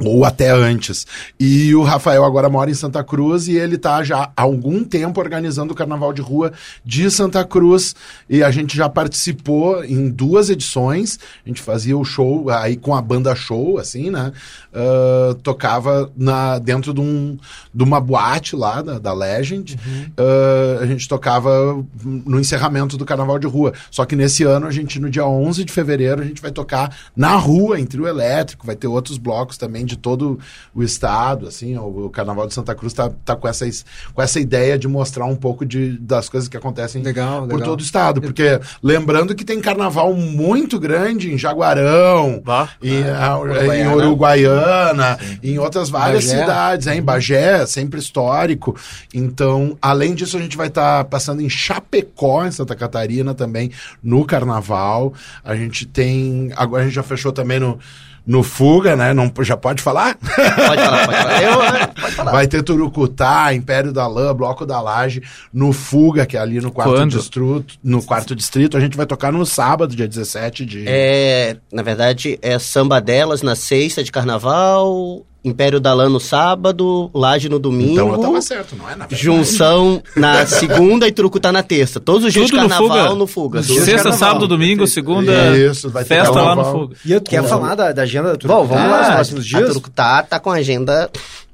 [0.05, 1.07] ou até antes.
[1.39, 5.21] E o Rafael agora mora em Santa Cruz e ele está já há algum tempo
[5.21, 6.53] organizando o Carnaval de Rua
[6.85, 7.95] de Santa Cruz
[8.29, 11.19] e a gente já participou em duas edições.
[11.45, 14.33] A gente fazia o show aí com a banda show, assim, né?
[14.73, 17.37] Uh, tocava na, dentro de, um,
[17.75, 19.79] de uma boate lá da, da Legend.
[19.85, 20.03] Uhum.
[20.19, 23.73] Uh, a gente tocava no encerramento do Carnaval de Rua.
[23.91, 26.95] Só que nesse ano, a gente, no dia 11 de fevereiro, a gente vai tocar
[27.15, 30.39] na rua, em trio elétrico, vai ter outros blocos também de todo
[30.75, 33.67] o estado, assim, o, o Carnaval de Santa Cruz está tá com, essa,
[34.15, 37.81] com essa ideia de mostrar um pouco de, das coisas que acontecem legal, por todo
[37.81, 42.43] o estado, porque lembrando que tem carnaval muito grande em Jaguarão,
[42.83, 43.39] em, ah,
[43.77, 46.41] em Uruguaiana, em outras várias Bagé.
[46.41, 48.77] cidades, é, em Bagé, sempre histórico.
[49.15, 53.71] Então, além disso, a gente vai estar tá passando em Chapecó, em Santa Catarina também,
[54.03, 55.13] no carnaval.
[55.45, 57.79] A gente tem, agora a gente já fechou também no
[58.27, 59.13] no Fuga, né?
[59.13, 60.17] Não, já pode falar?
[60.17, 61.43] Pode falar, pode falar.
[61.43, 61.87] Eu, né?
[62.01, 62.33] pode falar.
[62.33, 66.71] Vai ter Turucutá, Império da Lã, Bloco da Laje, no Fuga, que é ali no
[66.71, 67.75] quarto distrito.
[67.83, 70.85] No quarto distrito, a gente vai tocar no sábado, dia 17 de.
[70.87, 77.11] É, na verdade, é samba delas na sexta de carnaval, Império da Lã no sábado,
[77.13, 77.93] Laje no domingo.
[77.93, 78.95] Então eu tava certo, não é?
[78.95, 81.99] Na Junção na segunda e Truco tá na terça.
[81.99, 83.59] Todos os dias Tudo de carnaval no Fuga.
[83.61, 83.85] No fuga.
[83.85, 85.57] Sexta, sábado, domingo, segunda.
[85.59, 86.57] Isso, vai ter festa carnaval.
[86.57, 86.97] lá no Fuga.
[87.05, 88.55] E tu quer falar da, da agenda da Truco?
[88.55, 89.63] Bom, vamos ah, lá, nos próximos dias.
[89.63, 91.11] A Truco tá, tá com a agenda.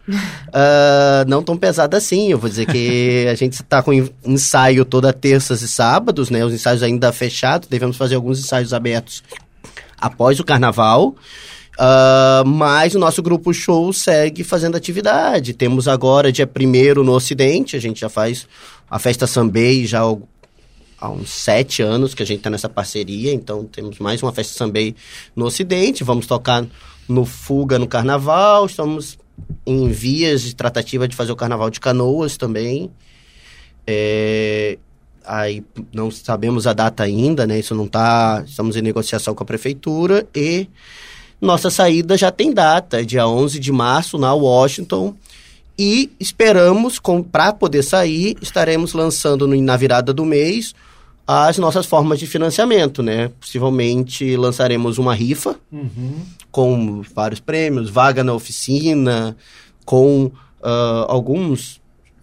[0.09, 2.31] Uh, não tão pesada assim.
[2.31, 6.45] Eu vou dizer que a gente está com ensaio toda terças e sábados, né?
[6.45, 9.23] Os ensaios ainda fechados, devemos fazer alguns ensaios abertos
[9.99, 11.17] após o carnaval.
[11.79, 15.55] Uh, mas o nosso grupo show segue fazendo atividade.
[15.55, 18.49] Temos agora, dia 1 no Ocidente, a gente já faz
[18.91, 20.01] a festa Sambei já
[21.01, 24.55] há uns sete anos que a gente está nessa parceria, então temos mais uma festa
[24.55, 24.97] Sambei
[25.37, 26.03] no Ocidente.
[26.03, 26.67] Vamos tocar
[27.09, 29.17] no Fuga no Carnaval, estamos
[29.65, 32.91] em vias de tratativa de fazer o Carnaval de Canoas também.
[33.87, 34.79] É,
[35.25, 37.61] aí não sabemos a data ainda, né?
[37.61, 38.43] Isso não está.
[38.45, 40.69] Estamos em negociação com a prefeitura e
[41.41, 45.15] nossa saída já tem data, dia 11 de março, na Washington.
[45.79, 50.75] E esperamos, para poder sair, estaremos lançando no, na virada do mês
[51.25, 53.31] as nossas formas de financiamento, né?
[53.39, 56.23] Possivelmente lançaremos uma rifa uhum.
[56.51, 59.37] com vários prêmios, vaga na oficina,
[59.85, 61.81] com uh, alguns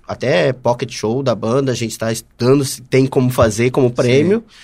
[0.08, 4.40] até pocket show da banda, a gente está estudando se tem como fazer como prêmio.
[4.40, 4.56] Sim.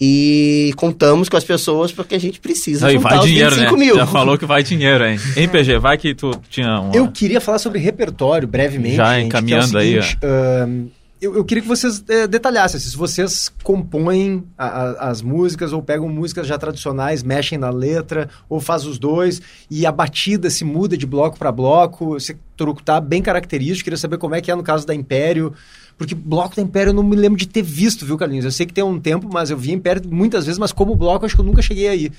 [0.00, 3.72] E contamos com as pessoas porque a gente precisa Aí, vai dinheiro, né?
[3.72, 3.94] Mil.
[3.94, 5.18] Já falou que vai dinheiro, hein?
[5.36, 5.78] Hein, PG?
[5.78, 6.92] Vai que tu tinha um.
[6.92, 8.96] Eu queria falar sobre repertório brevemente.
[8.96, 10.28] Já gente, encaminhando é seguinte, aí.
[10.28, 10.90] Uh,
[11.20, 15.82] eu, eu, queria que vocês é, detalhassem se vocês compõem a, a, as músicas ou
[15.82, 19.40] pegam músicas já tradicionais, mexem na letra ou faz os dois
[19.70, 22.18] e a batida se muda de bloco para bloco.
[22.18, 23.84] Esse truco tá bem característico.
[23.84, 25.54] Queria saber como é que é no caso da Império.
[25.98, 28.44] Porque bloco da Império eu não me lembro de ter visto, viu, Carlinhos?
[28.44, 31.24] Eu sei que tem um tempo, mas eu vi Império muitas vezes, mas como bloco
[31.24, 32.12] acho que eu nunca cheguei aí.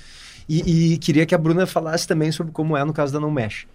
[0.48, 3.30] E, e queria que a Bruna falasse também sobre como é no caso da Não
[3.30, 3.66] Mexe.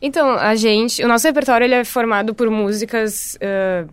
[0.00, 3.88] Então, a gente, o nosso repertório ele é formado por músicas uh,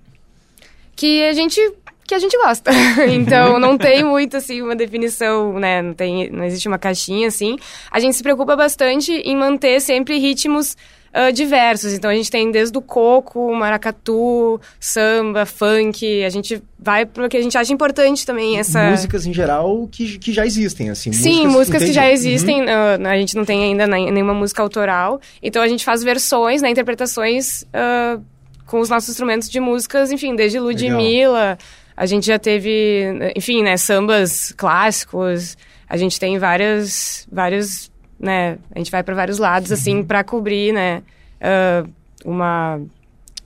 [0.95, 1.59] que a gente
[2.07, 2.71] que a gente gosta.
[3.11, 5.81] então, não tem muito, assim, uma definição, né?
[5.81, 7.57] Não, tem, não existe uma caixinha, assim.
[7.89, 10.77] A gente se preocupa bastante em manter sempre ritmos
[11.15, 11.93] uh, diversos.
[11.93, 16.23] Então a gente tem desde o coco, maracatu, samba, funk.
[16.23, 19.87] A gente vai para o que a gente acha importante também essa músicas em geral
[19.91, 21.13] que, que já existem assim.
[21.13, 22.61] Sim, músicas, músicas que já existem.
[22.61, 22.65] Uhum.
[23.03, 25.21] Uh, a gente não tem ainda nenhuma música autoral.
[25.41, 28.21] Então a gente faz versões, né, interpretações uh,
[28.65, 31.57] com os nossos instrumentos de músicas, enfim, desde Ludmilla.
[31.97, 33.05] A gente já teve,
[33.35, 35.55] enfim, né, sambas clássicos.
[35.87, 37.89] A gente tem várias, vários
[38.19, 38.57] né?
[38.73, 41.01] A gente vai para vários lados, assim, para cobrir, né?
[41.41, 41.89] Uh,
[42.25, 42.81] uma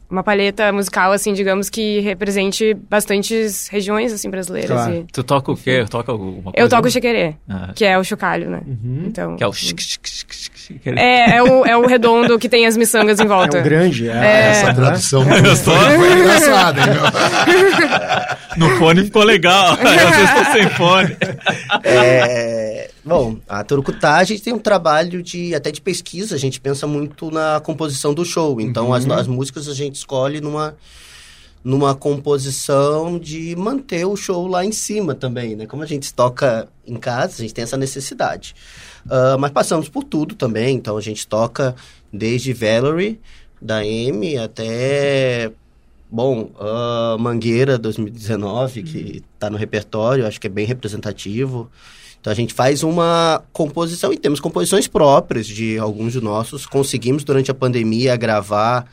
[0.09, 4.71] uma palheta musical, assim, digamos, que represente bastantes regiões, assim, brasileiras.
[4.71, 4.93] Claro.
[4.95, 5.85] E Tu toca o quê?
[5.89, 6.57] Toca alguma coisa?
[6.57, 7.71] eu toco o chequerê, Ah.
[7.75, 8.61] que é o chocalho, né?
[9.05, 9.53] Então, Que é o...
[9.53, 9.79] xic.
[10.95, 13.59] é, é o, é o redondo que tem as miçangas em É volta.
[13.59, 14.09] um grande.
[14.09, 15.41] É, Essa tradução foi,
[15.97, 18.39] foi engraçada, hein, meu?
[18.57, 19.73] No fone ficou legal.
[19.79, 21.15] Às vezes tô sem fone.
[21.83, 26.59] É, bom, a Turucutá, a gente tem um trabalho de até de pesquisa, a gente
[26.59, 28.59] pensa muito na composição do show.
[28.59, 30.75] Então, as, as músicas a gente escolhe numa,
[31.63, 35.65] numa composição de manter o show lá em cima também, né?
[35.65, 38.55] Como a gente toca em casa, a gente tem essa necessidade.
[39.09, 41.75] Ah, mas passamos por tudo também, então a gente toca
[42.11, 43.19] desde Valerie,
[43.61, 45.51] da M, até
[46.11, 51.69] Bom, a Mangueira 2019, que está no repertório, acho que é bem representativo.
[52.19, 56.65] Então a gente faz uma composição e temos composições próprias de alguns de nossos.
[56.65, 58.91] Conseguimos durante a pandemia gravar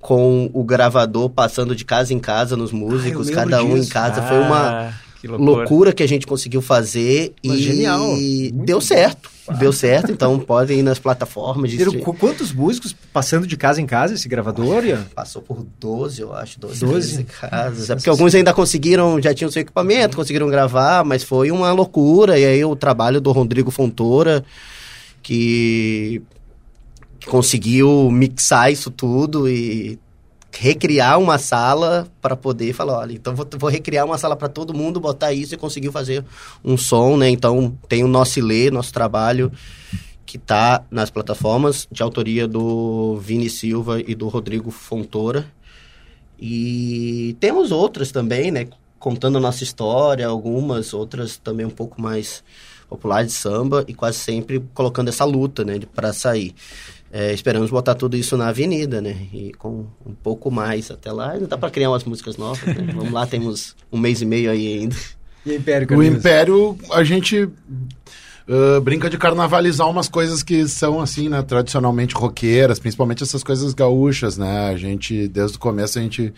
[0.00, 4.22] com o gravador passando de casa em casa nos músicos, lembro cada um em casa.
[4.22, 5.50] Foi uma Ah, que loucura.
[5.50, 8.06] loucura que a gente conseguiu fazer Mas e genial.
[8.06, 8.80] Muito deu bom.
[8.80, 9.30] certo.
[9.58, 11.82] Deu certo, então podem ir nas plataformas de
[12.20, 14.84] quantos músicos passando de casa em casa esse gravador?
[14.84, 15.06] Ian?
[15.14, 17.08] Passou por 12, eu acho, 12, 12?
[17.14, 17.88] 13 casas.
[17.88, 22.38] É porque alguns ainda conseguiram, já tinham seu equipamento, conseguiram gravar, mas foi uma loucura.
[22.38, 24.44] E aí o trabalho do Rodrigo Fontoura,
[25.22, 26.20] que
[27.26, 29.98] conseguiu mixar isso tudo e
[30.50, 34.74] recriar uma sala para poder falar, olha, então vou, vou recriar uma sala para todo
[34.74, 36.24] mundo, botar isso e conseguiu fazer
[36.64, 37.28] um som, né?
[37.28, 39.52] Então tem o nosso Ilê, nosso trabalho
[40.26, 45.46] que está nas plataformas, de autoria do Vini Silva e do Rodrigo Fontoura.
[46.38, 48.66] E temos outras também, né?
[48.98, 52.44] Contando a nossa história, algumas outras também um pouco mais
[52.90, 55.78] populares de samba e quase sempre colocando essa luta, né?
[55.94, 56.54] Para sair.
[57.12, 59.16] É, esperamos botar tudo isso na avenida, né?
[59.32, 61.32] E com um pouco mais até lá.
[61.32, 62.86] Ainda dá para criar umas músicas novas, né?
[62.94, 64.96] Vamos lá, temos um mês e meio aí ainda.
[65.46, 66.02] E Império O?
[66.02, 67.48] Império, a gente
[68.48, 73.74] ah, brinca de carnavalizar umas coisas que são, assim, né, tradicionalmente roqueiras, principalmente essas coisas
[73.74, 74.70] gaúchas, né?
[74.70, 76.32] A gente, desde o começo, a gente.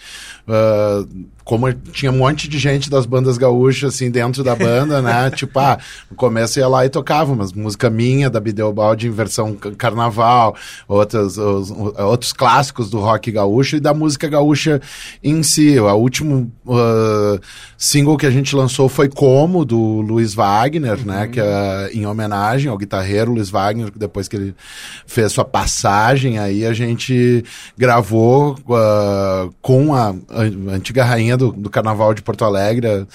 [0.49, 1.07] ah,
[1.51, 5.28] como tinha um monte de gente das bandas gaúchas, assim, dentro da banda, né?
[5.34, 5.78] tipo, ah,
[6.09, 10.55] no começo ia lá e tocava umas música minha, da Bideobaldi em versão ca- carnaval,
[10.86, 14.80] outras, os- outros clássicos do rock gaúcho e da música gaúcha
[15.24, 15.76] em si.
[15.80, 17.40] O último ah,
[17.76, 21.26] single que a gente lançou foi Como, do Luiz Wagner, né?
[21.26, 24.55] Que é em homenagem ao guitarreiro Luiz Wagner, depois que ele
[25.05, 27.42] fez sua passagem, aí a gente
[27.76, 30.42] gravou ah, com a, a
[30.72, 33.07] antiga rainha do, do Carnaval de Porto Alegre,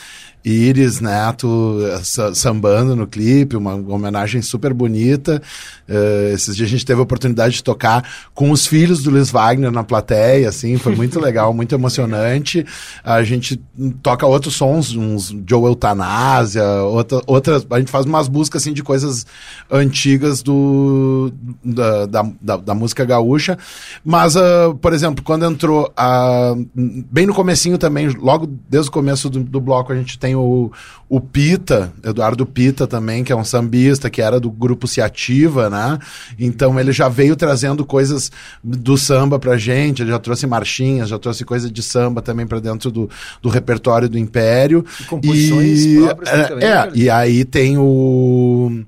[0.46, 5.42] Iris Neto eh, sa- sambando no clipe, uma homenagem super bonita.
[5.90, 9.32] Eh, esses dias a gente teve a oportunidade de tocar com os filhos do Luiz
[9.32, 12.64] Wagner na plateia, assim, foi muito legal, muito emocionante.
[13.04, 13.60] A gente
[14.04, 18.84] toca outros sons, uns Joe Eutanásia, outra, outras, a gente faz umas buscas assim de
[18.84, 19.26] coisas
[19.70, 21.32] antigas do
[21.64, 23.58] da, da, da, da música gaúcha,
[24.04, 29.30] mas ah, por exemplo, quando entrou ah, bem no comecinho também, logo desde o começo
[29.30, 30.72] do, do bloco a gente tem o,
[31.10, 35.70] o Pita, Eduardo Pita também, que é um sambista, que era do grupo Se Ativa,
[35.70, 35.98] né?
[36.38, 38.32] Então ele já veio trazendo coisas
[38.64, 42.60] do samba pra gente, ele já trouxe marchinhas, já trouxe coisa de samba também pra
[42.60, 43.10] dentro do,
[43.42, 44.86] do repertório do Império.
[45.00, 46.92] E composições próprias é, também, é, cara.
[46.94, 48.84] e aí tem o...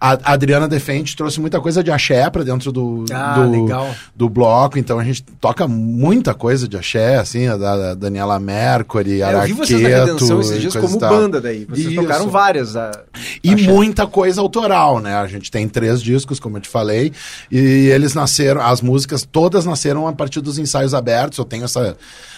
[0.00, 3.66] A a Adriana Defente trouxe muita coisa de axé pra dentro do, Ah, do,
[4.14, 8.38] do bloco, então a gente toca muita coisa de axé, assim, a da, da Daniela
[8.38, 11.10] Mercury, É, eu vi vocês na Redenção esses dias como tal.
[11.10, 11.64] banda daí.
[11.64, 11.96] Vocês Isso.
[12.02, 12.76] tocaram várias.
[12.76, 12.90] ah,
[13.42, 13.66] E axé.
[13.66, 15.14] muita coisa autoral, né?
[15.16, 17.12] A gente tem três discos, como eu te falei,
[17.50, 17.58] e
[17.88, 21.38] eles nasceram, as músicas todas nasceram a partir dos ensaios abertos.
[21.38, 21.96] Eu tenho essa,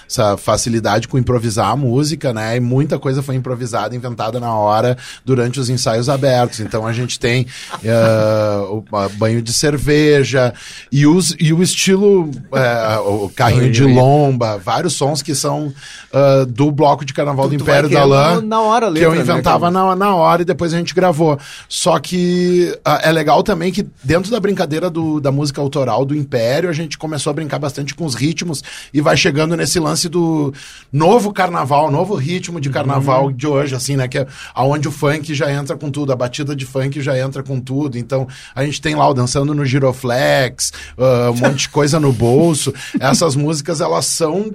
[0.08, 2.56] essa facilidade com improvisar a música, né?
[2.56, 6.60] E muita coisa foi improvisada, inventada na hora durante os ensaios abertos.
[6.60, 7.46] Então a gente tem
[7.84, 8.82] eh, o
[9.18, 10.54] banho de cerveja
[10.90, 15.72] e, os, e o estilo, eh, o carrinho de lomba, vários sons que são
[16.12, 19.08] ah, do bloco de carnaval Tu- do Império da Lã na hora a que letra,
[19.10, 19.86] eu né, inventava cara?
[19.88, 21.38] na, na hora e depois a gente gravou.
[21.68, 26.14] Só que ah, é legal também que dentro da brincadeira do, da música autoral do
[26.14, 29.97] Império, a gente começou a brincar bastante com os ritmos e vai chegando nesse lance
[30.06, 30.52] do
[30.92, 33.32] novo carnaval, novo ritmo de carnaval Uhum.
[33.32, 34.06] de hoje, assim, né?
[34.06, 37.42] Que é aonde o funk já entra com tudo, a batida de funk já entra
[37.42, 37.96] com tudo.
[37.96, 42.12] Então a gente tem lá o Dançando no Giroflex, ah, um monte de coisa no
[42.12, 42.74] bolso.
[43.00, 44.52] Essas músicas, elas são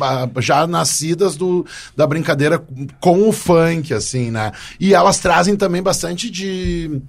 [0.00, 2.62] ah, já nascidas do, da brincadeira
[2.98, 4.52] com o funk, assim, né?
[4.78, 7.02] E elas trazem também bastante de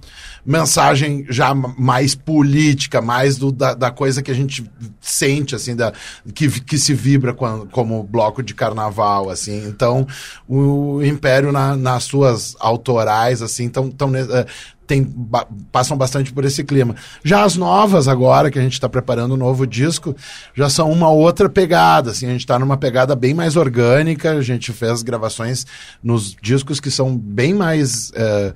[0.44, 4.68] mensagem já mais política, mais do, da, da coisa que a gente
[5.00, 5.92] sente, assim, da,
[6.34, 9.66] que, que se vibra com, como bloco de carnaval, assim.
[9.66, 10.06] Então,
[10.46, 14.46] o Império, na, nas suas autorais, assim, tão, tão, uh,
[14.92, 16.94] tem, ba passam bastante por esse clima.
[17.24, 20.14] Já as novas agora, que a gente está preparando um novo disco,
[20.54, 24.42] já são uma outra pegada, assim, a gente está numa pegada bem mais orgânica, a
[24.42, 25.64] gente fez gravações
[26.02, 28.52] nos discos que são bem mais uh,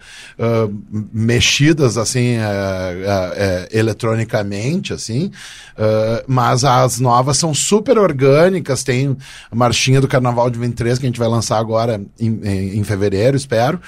[0.67, 5.31] uh, mexidas, assim, uh, eletronicamente, assim,
[6.27, 9.17] mas as novas são super orgânicas, tem
[9.51, 12.85] a Marchinha do Carnaval de 23, que a gente vai lançar agora em, em, em
[12.85, 13.81] fevereiro, espero,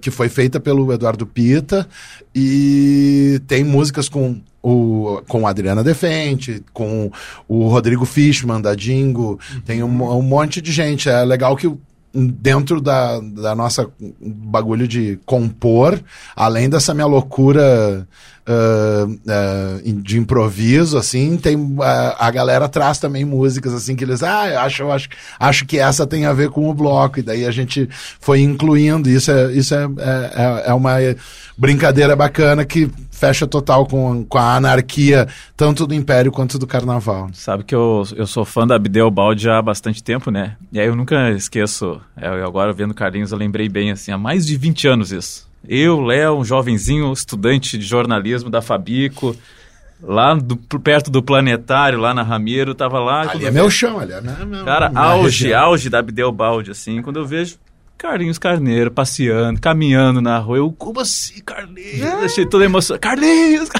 [0.00, 1.86] que foi feita pelo Eduardo Pita
[2.34, 7.10] e tem músicas com o, com Adriana Defente, com
[7.46, 11.08] o Rodrigo Fishman, da Dingo, tem um, um, monte de gente.
[11.08, 11.70] É legal que
[12.14, 16.00] dentro da, da nossa bagulho de compor,
[16.36, 18.06] além dessa minha loucura
[18.48, 21.82] uh, uh, de improviso, assim, tem uh,
[22.18, 26.26] a galera traz também músicas assim que eles, ah, acho, acho, acho que essa tem
[26.26, 27.88] a ver com o bloco, e daí a gente
[28.20, 30.94] foi incluindo, isso é, isso é, é, é uma
[31.56, 35.26] brincadeira bacana que fecha total com, com a anarquia,
[35.56, 37.30] tanto do Império quanto do Carnaval.
[37.32, 40.56] Sabe que eu, eu sou fã da Abdel Balde há bastante tempo, né?
[40.72, 44.18] E aí eu nunca esqueço, é, eu agora vendo Carlinhos, eu lembrei bem, assim, há
[44.18, 45.53] mais de 20 anos isso.
[45.68, 49.36] Eu, Léo, um jovenzinho estudante de jornalismo da Fabico,
[50.02, 53.30] lá do, perto do planetário, lá na Ramiro, tava lá.
[53.30, 55.64] Ali é meu chão, ali é meu, Cara, auge, região.
[55.64, 57.56] auge da Abdel Balde, assim, quando eu vejo
[57.96, 60.58] Carlinhos Carneiro passeando, caminhando na rua.
[60.58, 62.02] Eu, como assim, Carlinhos?
[62.02, 62.24] É.
[62.24, 62.98] Achei toda emoção.
[62.98, 63.70] Carlinhos!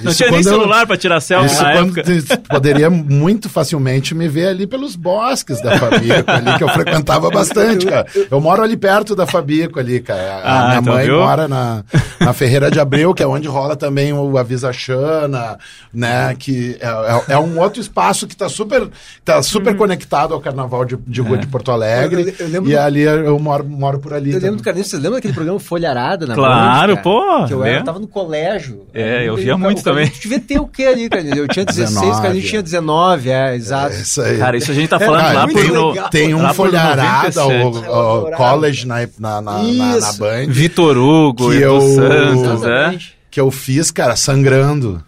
[0.00, 0.86] Não Isso tinha nem celular eu...
[0.86, 2.02] para tirar selfie Isso na época.
[2.48, 7.86] Poderia muito facilmente me ver ali pelos bosques da Fabico ali, que eu frequentava bastante,
[7.86, 8.06] cara.
[8.30, 10.40] Eu moro ali perto da Fabico ali, cara.
[10.42, 11.18] A ah, minha então mãe viu?
[11.18, 11.84] mora na,
[12.20, 15.58] na Ferreira de Abreu, que é onde rola também o Avisa Xana,
[15.92, 16.34] né?
[16.38, 18.88] Que é, é, é um outro espaço que tá super,
[19.24, 19.78] tá super hum.
[19.78, 21.40] conectado ao Carnaval de, de Rua é.
[21.40, 22.34] de Porto Alegre.
[22.38, 24.30] Eu, eu e ali eu moro, moro por ali.
[24.30, 24.50] Eu também.
[24.50, 27.46] lembro do Carlinhos, você lembra daquele programa Folharada na Claro, Band, pô!
[27.46, 28.86] Que eu, era, eu tava no colégio.
[28.92, 30.10] É, eu via muito também.
[30.20, 31.22] Devia ter o quê ali, cara?
[31.22, 33.94] Eu tinha 16, 19, cara, a gente tinha 19, é, exato.
[33.94, 34.38] É isso aí.
[34.38, 38.30] Cara, isso a gente tá falando cara, lá por no, Tem um folharada, o, o,
[38.32, 40.46] college na, na, na, na, na Band.
[40.48, 42.98] Vitor Hugo, que eu, Santos, é?
[43.30, 45.02] Que eu fiz, cara, sangrando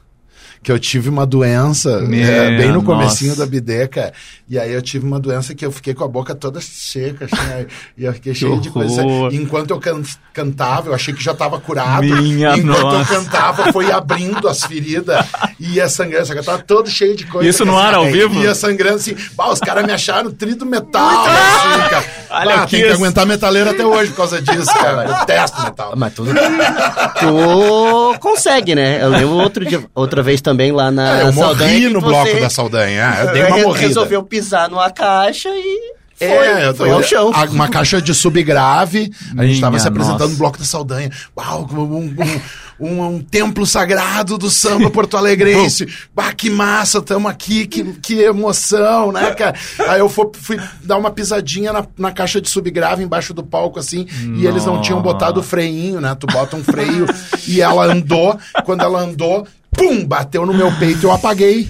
[0.64, 3.44] que eu tive uma doença é, bem no comecinho nossa.
[3.44, 4.14] da bideca.
[4.48, 7.66] E aí eu tive uma doença que eu fiquei com a boca toda seca, assim,
[7.96, 9.02] e eu fiquei que cheio de coisa.
[9.30, 10.02] Enquanto eu can
[10.32, 12.02] cantava, eu achei que já estava curado.
[12.02, 13.12] Minha Enquanto nossa.
[13.12, 15.24] eu cantava, foi abrindo as feridas
[15.60, 16.26] e ia sangrando.
[16.26, 17.48] Só que eu tava todo cheio de coisa.
[17.48, 18.42] Isso no ar, ao vivo?
[18.42, 19.14] Ia sangrando assim.
[19.34, 22.04] Bah, os caras me acharam trido metal, assim, cara.
[22.30, 25.04] Olha ah, tem que aguentar metaleiro até hoje por causa disso, cara.
[25.04, 25.92] Eu testo metal.
[25.94, 29.02] Mas tu, tu consegue, né?
[29.02, 31.70] Eu lembro outro dia, outra vez também também lá na é, eu Saldanha.
[31.70, 33.16] morri no bloco da Saldanha.
[33.20, 33.88] Eu dei uma morrida.
[33.88, 37.32] Resolveu pisar numa caixa e foi, é, foi ao chão.
[37.50, 39.10] Uma caixa de subgrave.
[39.36, 40.32] A gente estava se apresentando nossa.
[40.32, 41.10] no Bloco da Saldanha.
[41.36, 42.16] Uau, um, um,
[42.80, 45.86] um, um templo sagrado do samba porto-alegrense.
[46.14, 49.54] bah, que massa, estamos aqui, que, que emoção, né, cara?
[49.88, 53.80] Aí eu fui, fui dar uma pisadinha na, na, caixa de subgrave embaixo do palco,
[53.80, 54.40] assim, nossa.
[54.40, 56.14] e eles não tinham botado o freinho, né?
[56.18, 57.06] Tu bota um freio
[57.46, 58.38] e ela andou.
[58.64, 59.46] Quando ela andou,
[59.76, 61.68] pum, bateu no meu peito, eu apaguei.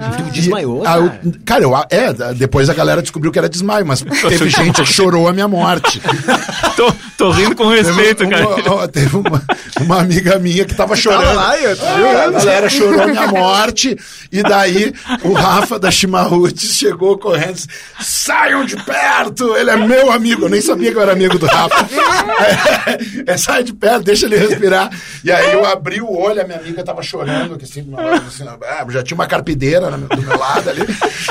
[0.00, 0.30] Ah.
[0.30, 0.82] desmaiou?
[0.82, 4.82] Cara, eu, cara eu, é, depois a galera descobriu que era desmaio, mas teve gente
[4.82, 6.00] que chorou a minha morte.
[6.76, 8.46] tô, tô rindo com respeito, teve cara.
[8.46, 9.42] Uma, teve uma,
[9.80, 11.34] uma, amiga minha que tava chorando.
[11.34, 13.96] Lá, eu, ah, a galera chorou a minha morte,
[14.32, 17.68] e daí o Rafa da Chimarruts chegou correndo disse,
[18.00, 20.44] saiam de perto, ele é meu amigo.
[20.44, 21.86] Eu nem sabia que eu era amigo do Rafa.
[23.26, 24.90] é, é, sai de perto, deixa ele respirar.
[25.24, 27.86] E aí eu abri o olho, a minha amiga tava chorando olhando, que assim,
[28.26, 30.82] assim ah, já tinha uma carpideira do meu lado ali.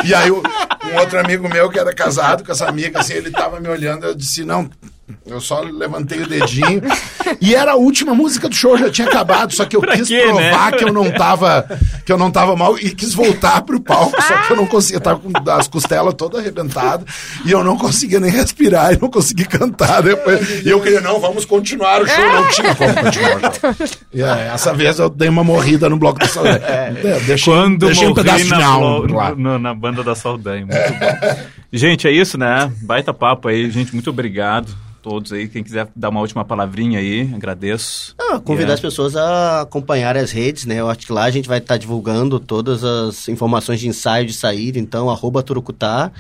[0.04, 0.42] E aí um
[1.00, 4.16] outro amigo meu que era casado com essa amiga, assim, ele tava me olhando, eu
[4.16, 4.70] disse, não,
[5.26, 6.82] eu só levantei o dedinho.
[7.42, 10.08] E era a última música do show, já tinha acabado, só que eu pra quis
[10.08, 10.78] quê, provar né?
[10.78, 14.38] que eu não tava que eu não tava mal e quis voltar pro palco, só
[14.44, 17.06] que eu não conseguia, eu tava com as costelas todas arrebentadas
[17.44, 20.64] e eu não conseguia nem respirar e não conseguia cantar depois.
[20.64, 23.98] E eu queria, não, vamos continuar o show, não tinha como continuar o show.
[24.14, 26.64] E é, essa vez eu dei uma morrida no bloco da saudade.
[26.64, 31.46] É, deixei, Quando deixei um pedaço na, final, na, na banda da saudade, muito bom.
[31.76, 32.72] Gente, é isso, né?
[32.82, 34.74] Baita papo aí, gente, muito obrigado
[35.06, 35.48] todos aí.
[35.48, 38.16] Quem quiser dar uma última palavrinha aí, agradeço.
[38.18, 38.74] Ah, convidar yeah.
[38.74, 40.80] as pessoas a acompanhar as redes, né?
[40.80, 44.34] Eu acho que lá a gente vai estar divulgando todas as informações de ensaio de
[44.34, 46.12] saída, então, arroba Turucutá.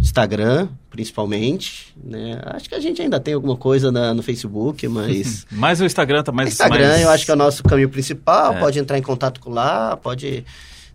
[0.00, 2.40] Instagram, principalmente, né?
[2.46, 5.46] Acho que a gente ainda tem alguma coisa na, no Facebook, mas...
[5.52, 6.48] mas o Instagram tá mais...
[6.48, 7.02] Instagram mais...
[7.02, 8.58] eu acho que é o nosso caminho principal, é.
[8.58, 10.44] pode entrar em contato com lá, pode...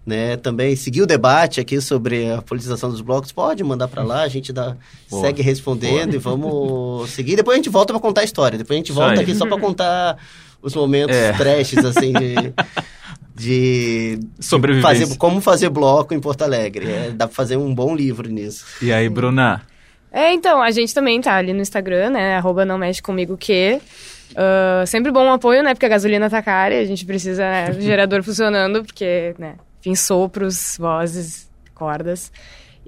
[0.06, 4.24] Né, também seguir o debate aqui sobre a politização dos blocos, pode mandar para lá,
[4.24, 4.76] a gente dá,
[5.08, 6.16] segue respondendo Boa.
[6.16, 7.38] e vamos seguir.
[7.38, 8.58] Depois a gente volta para contar a história.
[8.58, 10.18] Depois a gente volta aqui só para contar
[10.64, 11.34] os momentos é.
[11.34, 12.36] trashes, assim, de,
[13.36, 15.06] de sobrevivência.
[15.06, 16.90] Fazer, como fazer bloco em Porto Alegre.
[16.90, 18.66] É, dá para fazer um bom livro nisso.
[18.82, 19.62] E aí, Bruna?
[20.12, 22.38] É, então, a gente também tá ali no Instagram, né?
[22.38, 23.80] Arroba não mexe comigo que.
[24.32, 25.74] Uh, sempre bom apoio, né?
[25.74, 27.72] Porque a gasolina tá cara e a gente precisa, né?
[27.72, 29.56] O gerador funcionando, porque, né?
[29.84, 32.32] Enfim, sopros, vozes, cordas.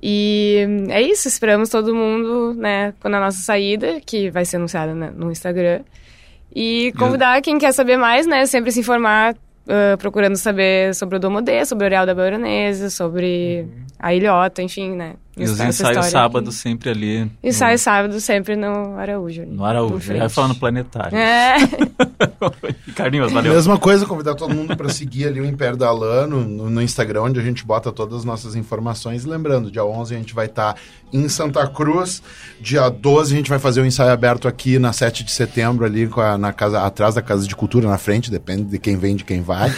[0.02, 4.94] E é isso, esperamos todo mundo, né, quando a nossa saída, que vai ser anunciada
[4.94, 5.82] no Instagram.
[6.56, 11.20] E convidar quem quer saber mais, né, sempre se informar uh, procurando saber sobre o
[11.20, 13.85] Domodê, sobre o Areal da Baronesa, sobre uhum.
[14.00, 15.16] A Ilhota, enfim, né?
[15.38, 16.58] E os ensaios sábado aqui.
[16.58, 17.30] sempre ali.
[17.44, 17.84] Ensaios no...
[17.84, 19.42] sábado sempre no Araújo.
[19.42, 21.18] Ali, no Araújo, já vai falar no Planetário.
[21.18, 21.58] É.
[22.96, 23.54] Carlinhos, valeu.
[23.54, 27.24] Mesma coisa, convidar todo mundo para seguir ali o Império da Lã no, no, Instagram,
[27.24, 29.26] onde a gente bota todas as nossas informações.
[29.26, 30.80] Lembrando, dia 11 a gente vai estar tá
[31.12, 32.22] em Santa Cruz,
[32.60, 35.86] dia 12 a gente vai fazer o um ensaio aberto aqui na 7 de setembro,
[35.86, 39.16] ali a, na casa, atrás da Casa de Cultura, na frente, depende de quem vem,
[39.16, 39.70] de quem vai.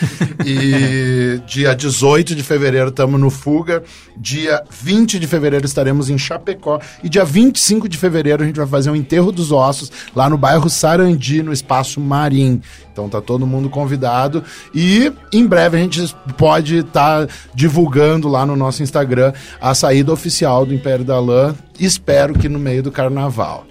[0.46, 3.84] e dia 18 de fevereiro estamos no Fuga,
[4.20, 8.68] dia 20 de fevereiro estaremos em Chapecó e dia 25 de fevereiro a gente vai
[8.68, 12.62] fazer um enterro dos ossos lá no bairro Sarandi, no Espaço Marim.
[12.92, 14.44] Então tá todo mundo convidado
[14.74, 20.12] e em breve a gente pode estar tá divulgando lá no nosso Instagram a saída
[20.12, 21.56] oficial do Império da Lã.
[21.80, 23.66] Espero que no meio do carnaval.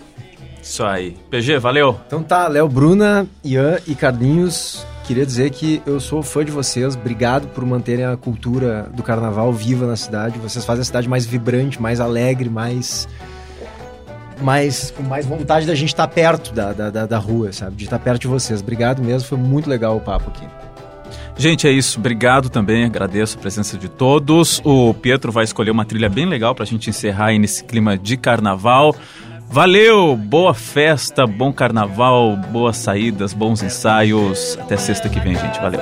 [0.62, 1.16] Isso aí.
[1.30, 2.00] PG, valeu.
[2.06, 4.84] Então tá, Léo, Bruna, Ian e Carlinhos.
[5.06, 6.96] Queria dizer que eu sou fã de vocês.
[6.96, 10.36] Obrigado por manterem a cultura do carnaval viva na cidade.
[10.40, 13.06] Vocês fazem a cidade mais vibrante, mais alegre, mais
[14.42, 17.76] mais, com mais vontade da gente estar tá perto da, da, da, rua, sabe?
[17.76, 18.60] De estar tá perto de vocês.
[18.60, 20.46] Obrigado mesmo, foi muito legal o papo aqui.
[21.38, 21.98] Gente, é isso.
[21.98, 22.84] Obrigado também.
[22.84, 24.60] Agradeço a presença de todos.
[24.64, 27.96] O Pietro vai escolher uma trilha bem legal para a gente encerrar aí nesse clima
[27.96, 28.96] de carnaval.
[29.48, 30.16] Valeu!
[30.16, 34.58] Boa festa, bom carnaval, boas saídas, bons ensaios.
[34.60, 35.60] Até sexta que vem, gente.
[35.60, 35.80] Valeu.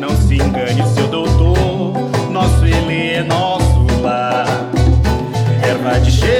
[0.00, 2.28] Não se engane, seu doutor.
[2.30, 4.46] Nosso ele é nosso lar.
[5.62, 6.37] Erva de cheiro